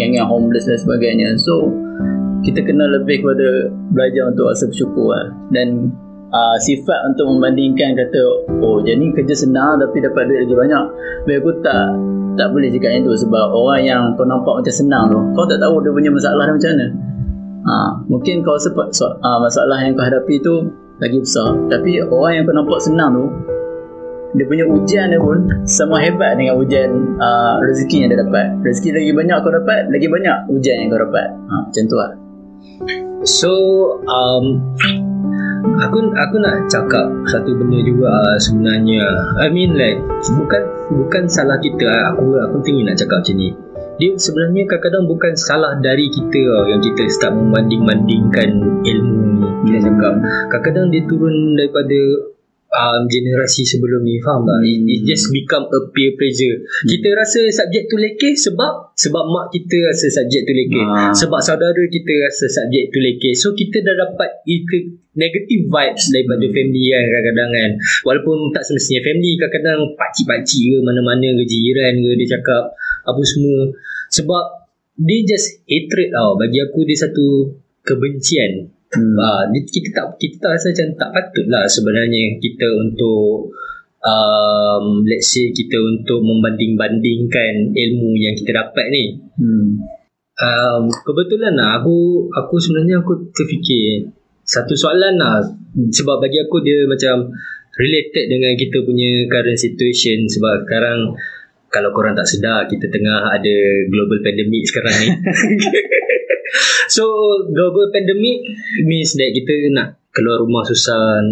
[0.00, 1.28] Yang yang homeless dan sebagainya.
[1.36, 1.68] So
[2.40, 5.28] kita kena lebih kepada belajar untuk rasa bersyukur lah.
[5.52, 5.92] dan
[6.32, 8.20] uh, sifat untuk membandingkan kata
[8.62, 10.84] oh jadi kerja senang tapi dapat duit lagi banyak.
[11.26, 11.84] Tapi aku tak
[12.38, 15.58] tak boleh cakap yang tu sebab orang yang kau nampak macam senang tu kau tak
[15.60, 16.88] tahu dia punya masalah dia macam mana.
[17.60, 17.74] Ha,
[18.08, 20.54] mungkin kau sebab so, uh, masalah yang kau hadapi tu
[20.96, 21.52] lagi besar.
[21.68, 23.24] Tapi orang yang kau nampak senang tu
[24.30, 28.46] dia punya ujian dia pun sama hebat dengan ujian uh, rezeki yang dia dapat.
[28.64, 31.28] Rezeki lagi banyak kau dapat lagi banyak ujian yang kau dapat.
[31.28, 32.29] Ha, macam tu lah
[33.24, 33.52] So
[34.08, 34.44] um,
[35.80, 39.04] aku aku nak cakap satu benda juga uh, sebenarnya.
[39.40, 42.14] I mean like bukan bukan salah kita.
[42.14, 43.50] Aku aku tinggi nak cakap macam ni.
[44.00, 49.48] Dia sebenarnya kadang-kadang bukan salah dari kita uh, yang kita start membanding-bandingkan ilmu ni.
[49.68, 50.14] Kita cakap
[50.48, 52.00] kadang-kadang dia turun daripada
[52.70, 54.70] um, generasi sebelum ni faham tak hmm.
[54.70, 56.88] it, it just become a peer pressure hmm.
[56.88, 61.12] kita rasa subjek tu lekeh sebab sebab mak kita rasa subjek tu lekeh ah.
[61.12, 66.46] sebab saudara kita rasa subjek tu lekeh so kita dah dapat itu negative vibes daripada
[66.46, 66.54] hmm.
[66.54, 67.70] family kan kadang-kadang kan
[68.06, 72.64] walaupun tak semestinya family kadang-kadang pakcik-pakcik ke mana-mana ke jiran ke dia cakap
[73.02, 73.74] apa semua
[74.10, 74.44] sebab
[75.00, 79.14] dia just hatred tau bagi aku dia satu kebencian Hmm.
[79.14, 83.54] Uh, kita tak kita tak rasa macam tak patut lah sebenarnya kita untuk
[84.02, 89.14] um, let's say kita untuk membanding-bandingkan ilmu yang kita dapat ni.
[89.38, 89.78] Hmm.
[90.40, 94.10] Um, kebetulan lah aku aku sebenarnya aku terfikir
[94.42, 95.38] satu soalan lah
[95.94, 97.30] sebab bagi aku dia macam
[97.78, 101.14] related dengan kita punya current situation sebab sekarang
[101.70, 103.56] kalau korang tak sedar kita tengah ada
[103.92, 105.08] global pandemic sekarang ni
[106.94, 107.04] so
[107.50, 108.44] global pandemic
[108.84, 111.22] means that kita nak keluar rumah susah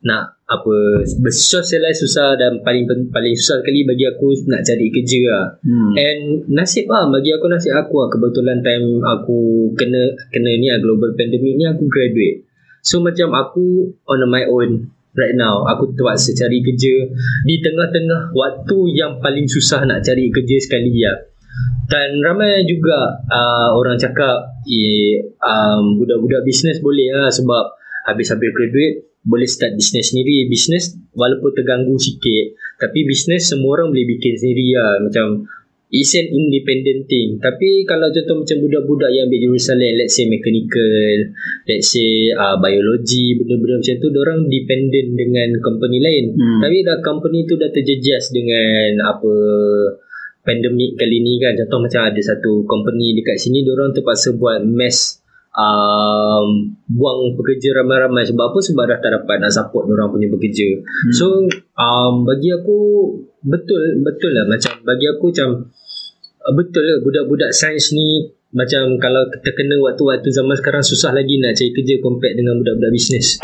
[0.00, 5.46] nak apa bersosialize susah dan paling paling susah sekali bagi aku nak cari kerja lah.
[5.62, 5.92] Hmm.
[5.94, 10.80] And nasib lah bagi aku nasib aku lah kebetulan time aku kena kena ni lah
[10.82, 12.48] global pandemic ni aku graduate.
[12.82, 16.94] So macam aku on my own right now aku terpaksa cari kerja
[17.44, 21.14] di tengah-tengah waktu yang paling susah nak cari kerja sekali ya.
[21.90, 27.74] Dan ramai juga uh, orang cakap eh, um, budak-budak bisnes boleh lah sebab
[28.06, 30.46] habis-habis graduate boleh start bisnes sendiri.
[30.46, 34.96] Bisnes walaupun terganggu sikit tapi bisnes semua orang boleh bikin sendiri lah.
[35.04, 35.44] Macam
[35.92, 37.36] it's an independent thing.
[37.36, 41.34] Tapi kalau contoh macam budak-budak yang ambil jurusan lain let's say mechanical,
[41.68, 46.24] let's say uh, biology, benda-benda macam tu orang dependent dengan company lain.
[46.32, 46.60] Hmm.
[46.64, 49.34] Tapi dah company tu dah terjejas dengan apa
[50.40, 55.20] pandemik kali ni kan contoh macam ada satu company dekat sini orang terpaksa buat mass
[55.52, 58.24] um, buang pekerja ramai-ramai.
[58.24, 58.58] Sebab apa?
[58.58, 61.12] Sebab dah tak dapat nak support orang punya bekerja hmm.
[61.12, 61.44] so
[61.76, 62.78] um, bagi aku
[63.44, 64.48] betul betul lah.
[64.48, 65.48] Macam bagi aku macam
[66.46, 71.54] uh, betul lah budak-budak sains ni macam kalau terkena waktu-waktu zaman sekarang susah lagi nak
[71.54, 73.38] cari kerja compare dengan budak-budak bisnes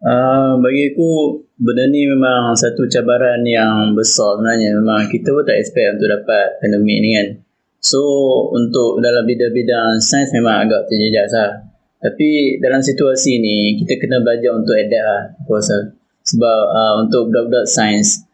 [0.00, 4.72] Uh, bagi aku benda ni memang satu cabaran yang besar sebenarnya.
[4.80, 7.28] Memang kita pun tak expect untuk dapat pandemik ni kan.
[7.84, 8.00] So
[8.52, 11.52] untuk dalam bidang-bidang sains memang agak terjejas lah.
[12.00, 15.76] Tapi dalam situasi ni kita kena belajar untuk adapt lah aku rasa
[16.24, 18.24] sebab uh, untuk budak-budak sains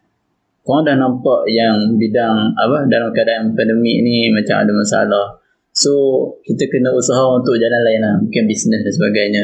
[0.63, 5.27] korang dah nampak yang bidang apa dalam keadaan pandemik ni macam ada masalah.
[5.75, 5.91] So
[6.47, 9.43] kita kena usaha untuk jalan lain lah Mungkin bisnes dan sebagainya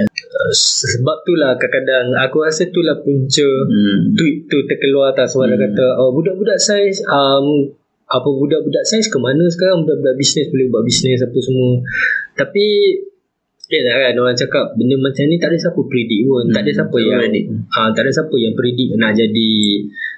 [0.53, 4.17] Sebab tu lah kadang-kadang Aku rasa tu lah punca hmm.
[4.17, 5.73] Tweet tu terkeluar atas Orang hmm.
[5.73, 7.69] kata Oh budak-budak saiz um,
[8.09, 11.71] Apa budak-budak saiz ke mana sekarang Budak-budak bisnes boleh buat bisnes apa semua
[12.33, 12.65] Tapi
[13.73, 16.53] Ya kan orang cakap Benda macam ni tak ada siapa predict pun hmm.
[16.53, 17.21] Tak ada siapa yang
[17.73, 19.53] uh, Tak ada siapa yang predict nak jadi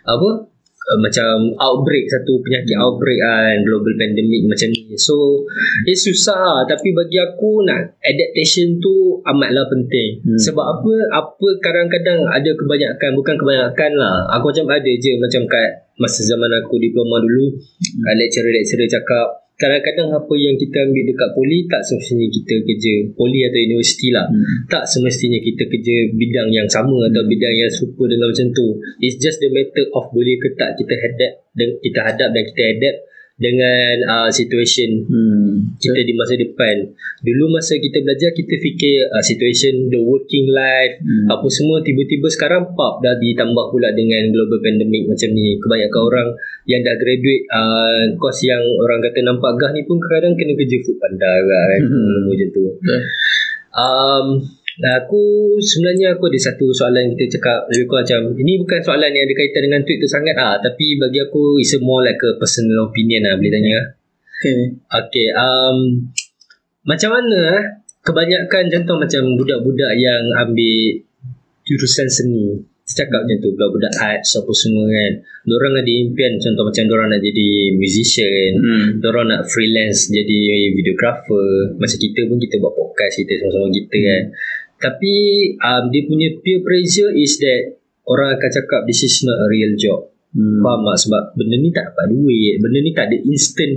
[0.08, 0.45] Apa
[0.86, 5.44] uh, macam outbreak satu penyakit outbreak kan global pandemic macam ni so
[5.86, 6.64] dia susah lah.
[6.66, 10.40] tapi bagi aku nak adaptation tu amatlah penting hmm.
[10.40, 10.94] sebab apa
[11.26, 16.52] apa kadang-kadang ada kebanyakan bukan kebanyakan lah aku macam ada je macam kat masa zaman
[16.52, 18.16] aku diploma dulu hmm.
[18.18, 23.60] lecturer-lecturer cakap kadang-kadang apa yang kita ambil dekat poli tak semestinya kita kerja poli atau
[23.64, 24.68] universiti lah hmm.
[24.68, 27.32] tak semestinya kita kerja bidang yang sama atau hmm.
[27.32, 28.68] bidang yang serupa dengan macam tu
[29.00, 32.62] it's just the matter of boleh ke tak kita hadap dan kita hadap dan kita
[32.76, 32.98] adapt
[33.36, 35.76] dengan uh, situation Hmm.
[35.76, 36.88] kita di masa depan.
[37.20, 41.28] Dulu masa kita belajar kita fikir uh, situation the working life Hmm.
[41.28, 45.60] apa semua tiba-tiba sekarang pop dah ditambah pula dengan global pandemic macam ni.
[45.60, 46.28] Kebanyakan orang
[46.64, 50.78] yang dah graduate uh, course yang orang kata nampak gah ni pun kadang kena kerja
[50.88, 51.82] food panda kan.
[51.84, 52.20] Hmm.
[52.32, 52.62] macam tu.
[53.76, 54.26] Um,
[54.84, 59.24] aku sebenarnya aku ada satu soalan kita cakap lebih kurang macam ini bukan soalan yang
[59.24, 62.36] ada kaitan dengan tweet tu sangat ah tapi bagi aku is a more like a
[62.36, 63.88] personal opinion lah boleh tanya ah.
[64.36, 64.76] Okay.
[64.92, 66.12] Okay, um,
[66.84, 67.64] macam mana eh,
[68.04, 71.02] kebanyakan contoh macam budak-budak yang ambil
[71.66, 75.12] jurusan seni, cakap macam tu, budak-budak arts apa semua kan,
[75.50, 78.88] diorang ada impian contoh macam diorang nak jadi musician, Hmm.
[79.02, 84.24] diorang nak freelance jadi videographer, macam kita pun kita buat podcast, kita sama-sama kita kan.
[84.76, 85.14] Tapi
[85.60, 89.74] um, dia punya peer pressure is that orang akan cakap this is not a real
[89.80, 90.12] job.
[90.36, 90.60] Hmm.
[90.60, 90.98] Faham tak?
[91.08, 92.54] Sebab benda ni tak dapat duit.
[92.60, 93.74] Benda ni tak ada instant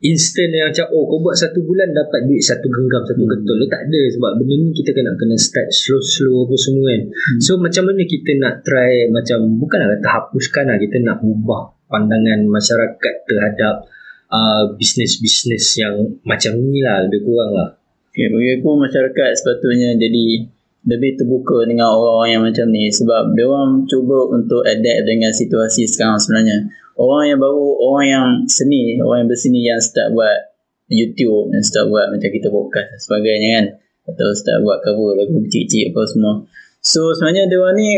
[0.00, 3.32] instant yang macam oh kau buat satu bulan dapat duit satu genggam satu Hmm.
[3.36, 3.60] ketul.
[3.68, 7.02] Tak ada sebab benda ni kita kena kena start slow-slow apa semua kan.
[7.04, 7.40] Hmm.
[7.44, 12.48] So macam mana kita nak try macam bukanlah kata hapuskan lah kita nak ubah pandangan
[12.48, 13.84] masyarakat terhadap
[14.32, 17.68] uh, bisnes-bisnes yang macam ni lah lebih kurang lah.
[18.10, 20.42] Okay, bagi aku masyarakat sepatutnya jadi
[20.82, 25.86] lebih terbuka dengan orang-orang yang macam ni sebab dia orang cuba untuk adapt dengan situasi
[25.86, 26.74] sekarang sebenarnya.
[26.98, 30.58] Orang yang baru, orang yang seni, orang yang berseni yang start buat
[30.90, 33.66] YouTube, yang start buat macam kita podcast dan sebagainya kan.
[34.10, 36.34] Atau start buat cover lagu kecil-kecil apa semua.
[36.82, 37.90] So sebenarnya dia orang ni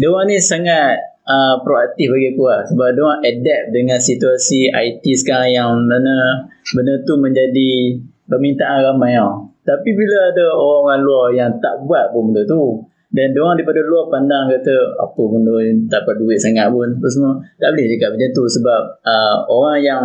[0.00, 0.96] dia orang ni sangat
[1.28, 6.48] uh, proaktif bagi aku lah sebab dia orang adapt dengan situasi IT sekarang yang mana
[6.72, 9.50] benda tu menjadi permintaan ramai tau.
[9.66, 13.82] Tapi bila ada orang luar yang tak buat pun benda tu dan dia orang daripada
[13.82, 15.86] luar pandang kata apa benda ni?
[15.90, 19.78] Tak dapat duit sangat pun apa semua tak boleh cakap macam tu sebab uh, orang
[19.82, 20.02] yang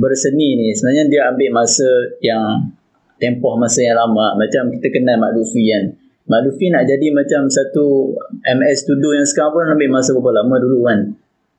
[0.00, 1.88] berseni ni sebenarnya dia ambil masa
[2.24, 2.72] yang
[3.20, 4.36] tempoh masa yang lama.
[4.36, 5.84] Macam kita kenal Mak Luffy kan.
[6.24, 10.56] Mak Luffy nak jadi macam satu MS Studio yang sekarang pun ambil masa berapa lama
[10.56, 11.00] dulu kan.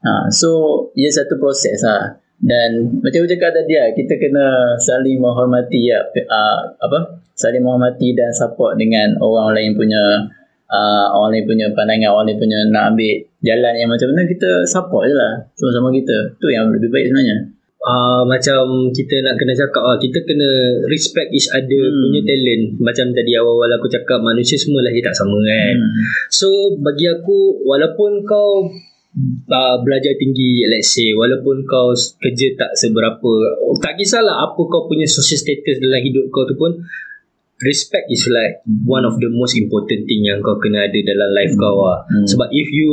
[0.06, 0.50] Ha, so
[0.94, 6.04] ia satu proses lah dan macam aku cakap tadi lah kita kena saling menghormati ya,
[6.04, 10.28] uh, apa saling menghormati dan support dengan orang lain punya
[10.68, 14.50] uh, orang lain punya pandangan orang lain punya nak ambil jalan yang macam mana kita
[14.68, 19.54] support je lah sama-sama kita tu yang lebih baik sebenarnya uh, macam kita nak kena
[19.54, 20.50] cakap ah kita kena
[20.90, 22.02] respect each other Hmm.
[22.10, 26.04] punya talent macam tadi awal-awal aku cakap manusia semua lahir tak sama kan hmm.
[26.34, 26.50] so
[26.82, 28.68] bagi aku walaupun kau
[29.50, 33.32] uh, belajar tinggi let's say walaupun kau kerja tak seberapa
[33.80, 36.76] tak kisahlah apa kau punya social status dalam hidup kau tu pun
[37.64, 41.56] respect is like one of the most important thing yang kau kena ada dalam life
[41.56, 42.04] kau lah.
[42.04, 42.28] Hmm.
[42.28, 42.92] Sebab if you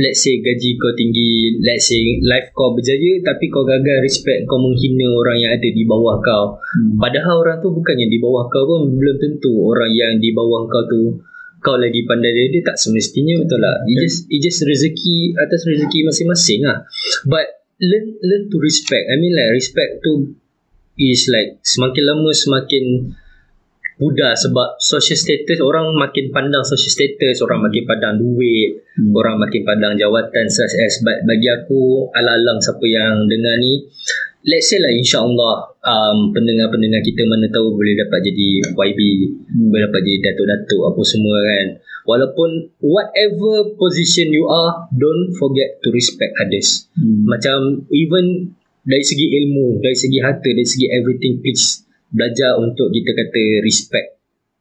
[0.00, 4.56] let's say gaji kau tinggi, let's say life kau berjaya tapi kau gagal respect kau
[4.56, 6.56] menghina orang yang ada di bawah kau.
[6.56, 6.96] Hmm.
[6.96, 10.84] Padahal orang tu bukannya di bawah kau pun belum tentu orang yang di bawah kau
[10.88, 11.20] tu
[11.60, 13.84] kau lagi pandai dia, dia tak semestinya betul lah.
[13.84, 16.84] It just, it just rezeki atas rezeki masing-masing lah.
[17.28, 19.08] But learn learn to respect.
[19.08, 20.36] I mean like respect tu
[21.00, 22.84] is like semakin lama semakin
[24.00, 29.16] mudah sebab social status orang makin pandang social status orang makin pandang duit Hmm.
[29.16, 33.86] orang makin pandang jawatan such as but bagi aku alang-alang siapa yang dengar ni
[34.46, 39.00] let's say lah insyaAllah um, pendengar-pendengar kita mana tahu boleh dapat jadi YB
[39.50, 39.68] Hmm.
[39.74, 41.66] boleh dapat jadi datuk-datuk apa semua kan
[42.06, 47.26] walaupun whatever position you are don't forget to respect others Hmm.
[47.26, 48.54] macam even
[48.86, 54.19] dari segi ilmu dari segi harta dari segi everything please belajar untuk kita kata respect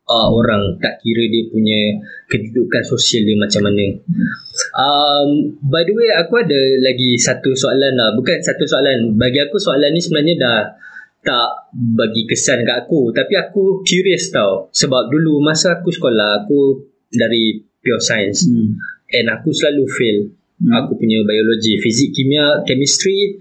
[0.09, 3.85] uh, orang tak kira dia punya kedudukan sosial dia macam mana.
[4.73, 5.29] Um,
[5.61, 8.17] by the way aku ada lagi satu soalan lah.
[8.17, 9.15] Bukan satu soalan.
[9.15, 10.59] Bagi aku soalan ni sebenarnya dah
[11.21, 13.13] tak bagi kesan kat aku.
[13.13, 14.73] Tapi aku curious tau.
[14.73, 18.49] Sebab dulu masa aku sekolah aku dari pure science.
[18.49, 18.75] Hmm.
[19.09, 20.17] and aku selalu fail.
[20.59, 20.75] Hmm.
[20.75, 23.39] aku punya biologi fizik kimia chemistry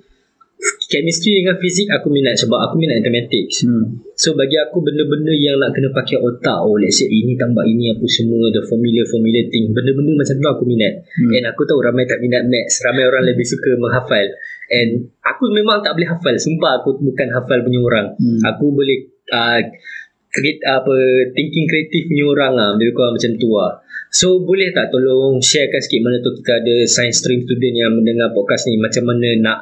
[0.89, 4.03] chemistry dengan fizik aku minat sebab aku minat mathematics Hmm.
[4.19, 7.95] so bagi aku benda-benda yang nak kena pakai otak oh let's say ini tambah ini
[7.95, 11.31] apa semua the formula formula thing benda-benda macam tu aku minat Hmm.
[11.37, 14.27] and aku tahu ramai tak minat maths ramai orang lebih suka menghafal
[14.69, 14.91] and
[15.23, 18.41] aku memang tak boleh hafal sumpah aku bukan hafal punya orang Hmm.
[18.43, 18.99] aku boleh
[19.31, 19.61] uh,
[20.29, 20.95] create apa
[21.33, 23.79] thinking kreatif punya orang lah lebih kurang macam tu lah
[24.09, 28.33] so boleh tak tolong sharekan sikit mana tu kita ada science stream student yang mendengar
[28.33, 29.59] podcast ni macam mana nak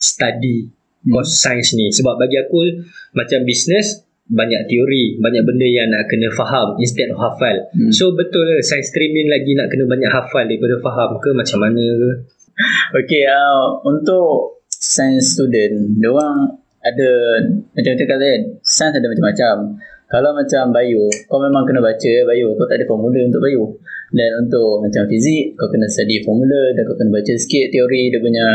[0.00, 1.16] study Hmm.
[1.16, 2.84] course science ni sebab bagi aku
[3.16, 7.88] macam business banyak teori banyak benda yang nak kena faham instead of hafal Hmm.
[7.88, 11.58] so betul ke science stream ni lagi nak kena banyak hafal daripada faham ke macam
[11.64, 12.10] mana ke
[12.98, 17.10] Okey, uh, untuk science student, dia orang ada
[17.76, 19.56] macam kita kata kan, science ada macam-macam.
[20.10, 23.78] Kalau macam bio, kau memang kena baca bio, kau tak ada formula untuk bio.
[24.10, 28.18] Dan untuk macam fizik, kau kena study formula dan kau kena baca sikit teori dia
[28.18, 28.46] punya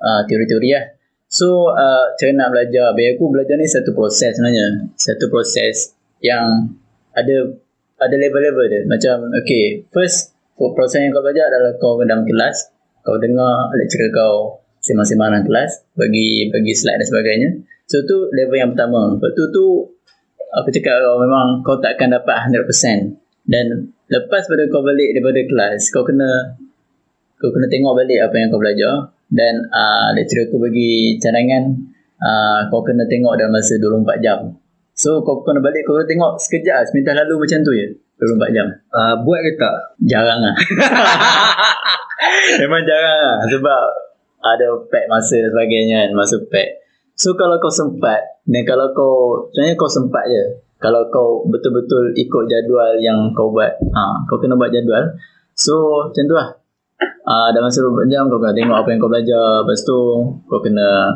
[0.00, 0.84] uh, teori-teori lah.
[1.28, 4.88] So, uh, cara nak belajar, bagi aku belajar ni satu proses sebenarnya.
[4.96, 5.92] Satu proses
[6.24, 6.72] yang
[7.12, 7.36] ada
[7.98, 8.82] ada level-level dia.
[8.88, 12.72] Macam, okay, first proses yang kau belajar adalah kau dalam kelas,
[13.04, 17.48] kau dengar lecturer kau semang-semang dalam kelas, bagi bagi slide dan sebagainya.
[17.90, 19.12] So, tu level yang pertama.
[19.12, 19.64] Lepas tu, tu
[20.48, 22.64] aku cakap kau memang kau takkan dapat 100%
[23.48, 26.56] dan lepas pada kau balik daripada kelas kau kena
[27.36, 31.72] kau kena tengok balik apa yang kau belajar dan uh, lecturer aku bagi cadangan
[32.20, 34.38] uh, kau kena tengok dalam masa 24 jam
[34.96, 37.86] so kau kena balik kau kena tengok sekejap seminta lalu macam tu je
[38.18, 39.74] 24 jam uh, buat ke tak
[40.04, 40.56] jarang lah
[42.60, 43.82] memang jarang lah sebab
[44.38, 49.50] ada pack masa dan sebagainya kan masa pack So kalau kau sempat dan kalau kau
[49.50, 50.62] sebenarnya kau sempat je.
[50.78, 55.18] Kalau kau betul-betul ikut jadual yang kau buat, ha, kau kena buat jadual.
[55.58, 56.54] So macam tu lah.
[57.28, 59.60] Uh, dalam seluruh jam kau kena tengok apa yang kau belajar.
[59.60, 60.00] Lepas tu
[60.48, 61.12] kau kena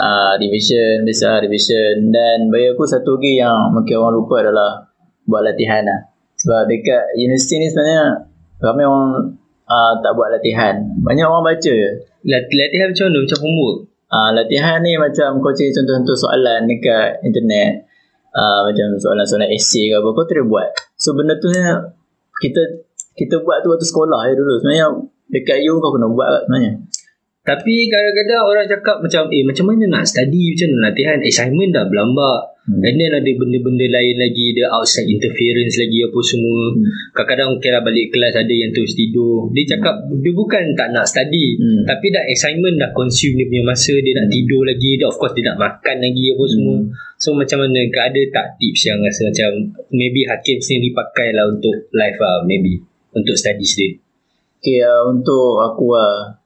[0.00, 2.08] uh, revision, bisa revision.
[2.08, 4.88] Dan bagi aku satu lagi yang mungkin orang lupa adalah
[5.28, 6.08] buat latihan lah.
[6.40, 8.32] Sebab dekat universiti ni sebenarnya
[8.64, 9.36] ramai orang
[9.68, 10.80] uh, tak buat latihan.
[11.04, 11.90] Banyak orang baca je.
[12.24, 13.18] Latihan macam mana?
[13.20, 13.78] Macam homework?
[14.06, 17.90] Uh, latihan ni macam kau cari contoh-contoh soalan dekat internet
[18.36, 21.58] uh, macam soalan-soalan essay ke apa kau terus buat so benda tu ni
[22.38, 22.86] kita
[23.18, 24.86] kita buat tu waktu sekolah ya dulu sebenarnya
[25.30, 26.72] dekat you kau kena buat sebenarnya.
[27.46, 30.50] Tapi kadang-kadang orang cakap macam eh macam mana nak study?
[30.50, 31.18] Macam mana latihan?
[31.22, 32.58] Assignment dah berlambak.
[32.66, 32.82] Hmm.
[32.82, 36.74] and then ada benda-benda lain lagi ada outside interference lagi apa semua.
[36.74, 36.82] Hmm.
[37.14, 39.46] kadang-kadang kira balik kelas ada yang terus tidur.
[39.54, 41.54] Dia cakap dia bukan tak nak study.
[41.62, 41.86] Hmm.
[41.86, 43.94] tapi dah assignment dah consume dia punya masa.
[43.94, 44.98] Dia nak tidur lagi.
[44.98, 46.50] Dia of course dia nak makan lagi apa hmm.
[46.58, 46.76] semua.
[47.22, 49.50] So macam mana ada tak tips yang rasa macam
[49.94, 52.82] maybe hakim sendiri pakai lah untuk life lah maybe.
[53.14, 54.05] Untuk study sendiri
[54.56, 56.40] Okay, uh, untuk aku lah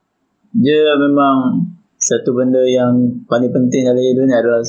[0.51, 1.63] dia memang
[1.95, 4.63] satu benda yang paling penting dalam hidup ni adalah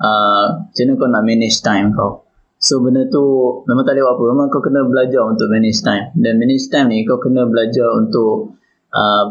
[0.00, 2.24] uh, macam mana kau nak manage time kau.
[2.60, 3.24] So benda tu
[3.68, 4.22] memang tak buat apa.
[4.32, 6.12] Memang kau kena belajar untuk manage time.
[6.16, 8.56] Dan manage time ni kau kena belajar untuk
[8.92, 9.24] uh,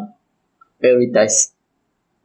[0.81, 1.53] prioritize.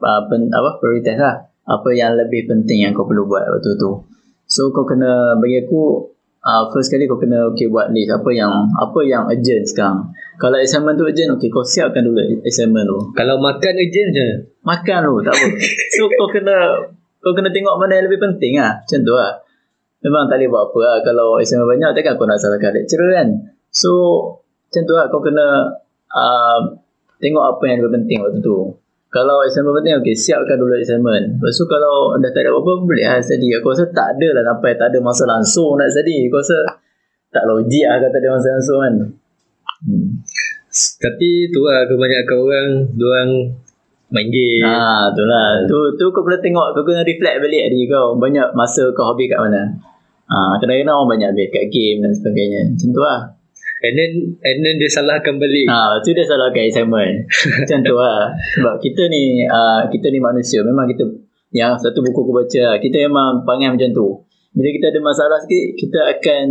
[0.01, 0.81] Uh, pen, apa?
[0.81, 1.37] Prioritize lah.
[1.65, 4.05] Apa yang lebih penting yang kau perlu buat waktu tu.
[4.45, 6.14] So kau kena bagi aku
[6.45, 10.13] uh, first kali kau kena okay, buat list apa yang apa yang urgent sekarang.
[10.37, 12.99] Kalau assignment tu urgent, okay, kau siapkan dulu assignment tu.
[13.17, 14.29] Kalau makan urgent je.
[14.63, 15.47] Makan tu, tak apa.
[15.97, 16.57] so kau kena
[17.25, 18.85] kau kena tengok mana yang lebih penting lah.
[18.85, 19.33] Macam tu lah.
[20.05, 20.97] Memang tak boleh buat apa lah.
[21.01, 23.29] Kalau assignment banyak, takkan kau nak salahkan lecturer kan.
[23.73, 23.91] So,
[24.69, 25.07] macam tu lah.
[25.09, 25.47] Kau kena
[26.13, 26.61] uh,
[27.25, 28.84] tengok apa yang lebih penting waktu tu.
[29.15, 31.39] Kalau assignment penting, okay, siapkan dulu assignment.
[31.39, 33.55] Lepas tu kalau dah tak ada apa-apa, boleh lah study.
[33.55, 36.27] Aku rasa tak ada lah sampai tak ada masa langsung nak study.
[36.27, 36.59] Aku rasa
[37.31, 38.95] tak logik lah kata ada masa langsung kan.
[39.87, 40.07] Hmm.
[40.99, 43.31] Tapi tu lah kebanyakan orang, orang
[44.11, 44.67] main game.
[44.67, 45.63] Ha, tu lah.
[45.63, 48.19] Tu, tu kau kena tengok, kau kena reflect balik diri kau.
[48.19, 49.79] Banyak masa kau habis kat mana.
[50.27, 52.67] Ha, kadang-kadang orang banyak habis kat game dan sebagainya.
[52.67, 53.21] Macam tu lah.
[53.85, 55.69] And then and then dia salahkan balik.
[55.69, 57.29] Ha, tu dia salahkan assignment.
[57.61, 58.33] Macam tu lah.
[58.57, 60.65] Sebab kita ni uh, kita ni manusia.
[60.65, 61.05] Memang kita
[61.53, 62.77] yang satu buku aku baca lah.
[62.81, 64.09] Kita memang panggil macam tu.
[64.55, 66.47] Bila kita ada masalah sikit, kita akan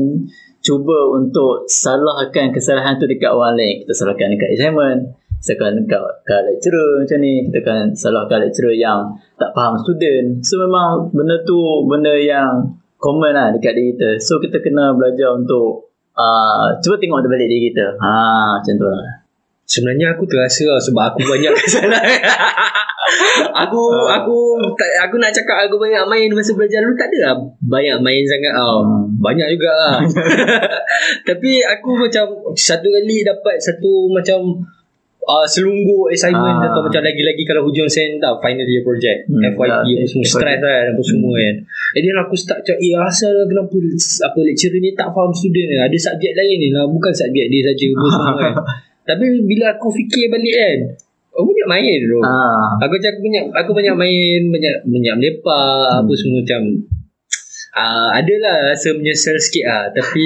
[0.64, 3.84] cuba untuk salahkan kesalahan tu dekat orang lain.
[3.84, 5.00] Kita salahkan dekat assignment.
[5.44, 7.34] Kita akan dekat, dekat lecturer macam ni.
[7.50, 9.00] Kita akan salahkan lecturer yang
[9.36, 10.40] tak faham student.
[10.46, 14.10] So memang benda tu benda yang common lah dekat diri kita.
[14.24, 17.98] So kita kena belajar untuk uh, cuba tengok balik diri kita.
[18.00, 18.14] Ha,
[18.62, 19.24] macam tu lah.
[19.64, 22.20] Sebenarnya aku terasa lah sebab aku banyak kesalahan.
[23.54, 24.10] aku uh.
[24.10, 24.38] aku
[24.80, 28.24] tak, aku nak cakap aku banyak main masa belajar dulu tak ada lah banyak main
[28.28, 28.84] sangat tau.
[28.84, 29.04] Hmm.
[29.18, 29.98] Banyak juga lah.
[31.28, 34.62] Tapi aku macam satu kali dapat satu macam
[35.24, 36.68] uh, selunggup assignment ah.
[36.72, 40.60] atau macam lagi-lagi kalau hujung sen tau final year project hmm, FYP apa semua stress
[40.60, 41.10] lah apa hmm.
[41.10, 41.56] semua kan
[41.96, 43.78] and then aku start cakap eh asal kenapa
[44.28, 47.62] apa lecturer ni tak faham student ni ada subjek lain ni lah bukan subjek dia
[47.64, 48.54] saja apa semua kan
[49.10, 50.80] tapi bila aku fikir balik kan
[51.34, 52.22] Aku banyak main tu.
[52.22, 52.78] Ah.
[52.78, 56.02] Aku cakap aku banyak aku banyak main, banyak banyak melepak hmm.
[56.06, 56.62] apa semua macam
[57.74, 60.26] uh, adalah rasa menyesal sikit lah tapi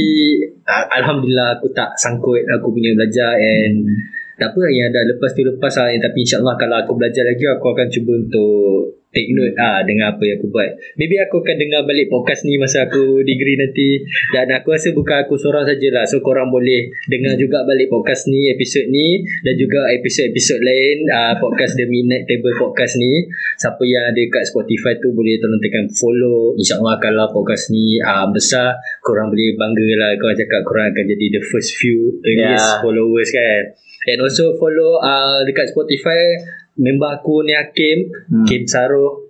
[0.68, 5.34] uh, alhamdulillah aku tak sangkut aku punya belajar and hmm tak apa yang ada lepas
[5.34, 9.56] tu lepas lah tapi insyaAllah kalau aku belajar lagi aku akan cuba untuk take note
[9.58, 10.70] ah dengan apa yang aku buat.
[11.00, 15.26] Maybe aku akan dengar balik podcast ni masa aku degree nanti dan aku rasa bukan
[15.26, 16.06] aku seorang sajalah.
[16.06, 21.34] So korang boleh dengar juga balik podcast ni, episod ni dan juga episod-episod lain ah
[21.40, 23.26] podcast The Midnight Table podcast ni.
[23.58, 26.54] Siapa yang ada kat Spotify tu boleh tolong tekan follow.
[26.60, 30.12] InsyaAllah kalau podcast ni ah besar, korang boleh bangga lah.
[30.20, 32.80] Korang cakap korang akan jadi the first few earliest Yeah.
[32.86, 33.74] followers kan.
[34.08, 36.40] And also follow uh, dekat Spotify
[36.80, 38.46] member aku ni Hakim, Hmm.
[38.48, 39.28] Kim Saro,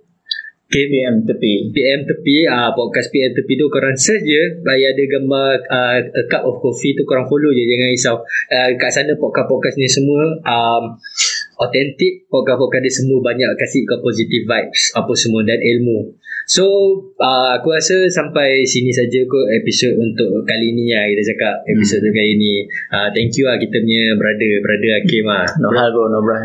[0.68, 1.72] Kim PM tepi.
[1.72, 6.22] PM tepi ah podcast PM tepi tu korang search je bayar ada gambar uh, a
[6.28, 10.28] cup of coffee tu korang follow je jangan risau uh, kat sana podcast-podcast ni semua
[10.44, 10.92] um,
[11.56, 16.12] authentic podcast-podcast dia semua banyak kasih kau positive vibes apa semua dan ilmu
[16.48, 16.64] so
[17.20, 22.00] uh, aku rasa sampai sini saja kot episod untuk kali ni lah kita cakap episod
[22.00, 22.10] hmm.
[22.16, 22.52] kali ni
[22.88, 26.40] uh, thank you lah kita punya brother brother Hakim lah No hal bro, no bro.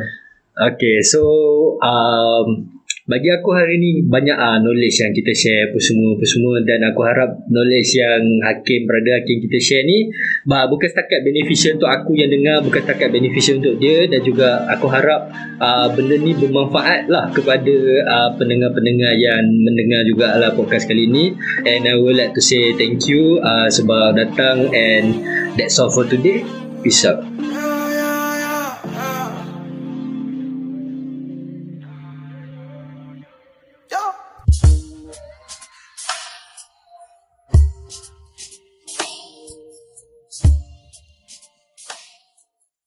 [0.54, 1.22] Okay, so
[1.82, 2.73] um,
[3.04, 6.56] bagi aku hari ni banyak ah knowledge yang kita share apa semua apa semua.
[6.64, 10.08] Dan aku harap knowledge yang Hakim brother Hakim kita share ni
[10.47, 14.08] bah, bukan setakat beneficial untuk aku yang dengar bukan setakat beneficial untuk dia.
[14.08, 15.28] Dan juga aku harap
[15.60, 17.76] uh, benda ni bermanfaat lah kepada
[18.08, 21.36] uh, pendengar-pendengar yang mendengar juga lah podcast kali ni.
[21.68, 24.72] And I would like to say thank you uh, sebab datang.
[24.72, 25.20] And
[25.60, 26.47] that's all for today.
[26.80, 27.24] Peace out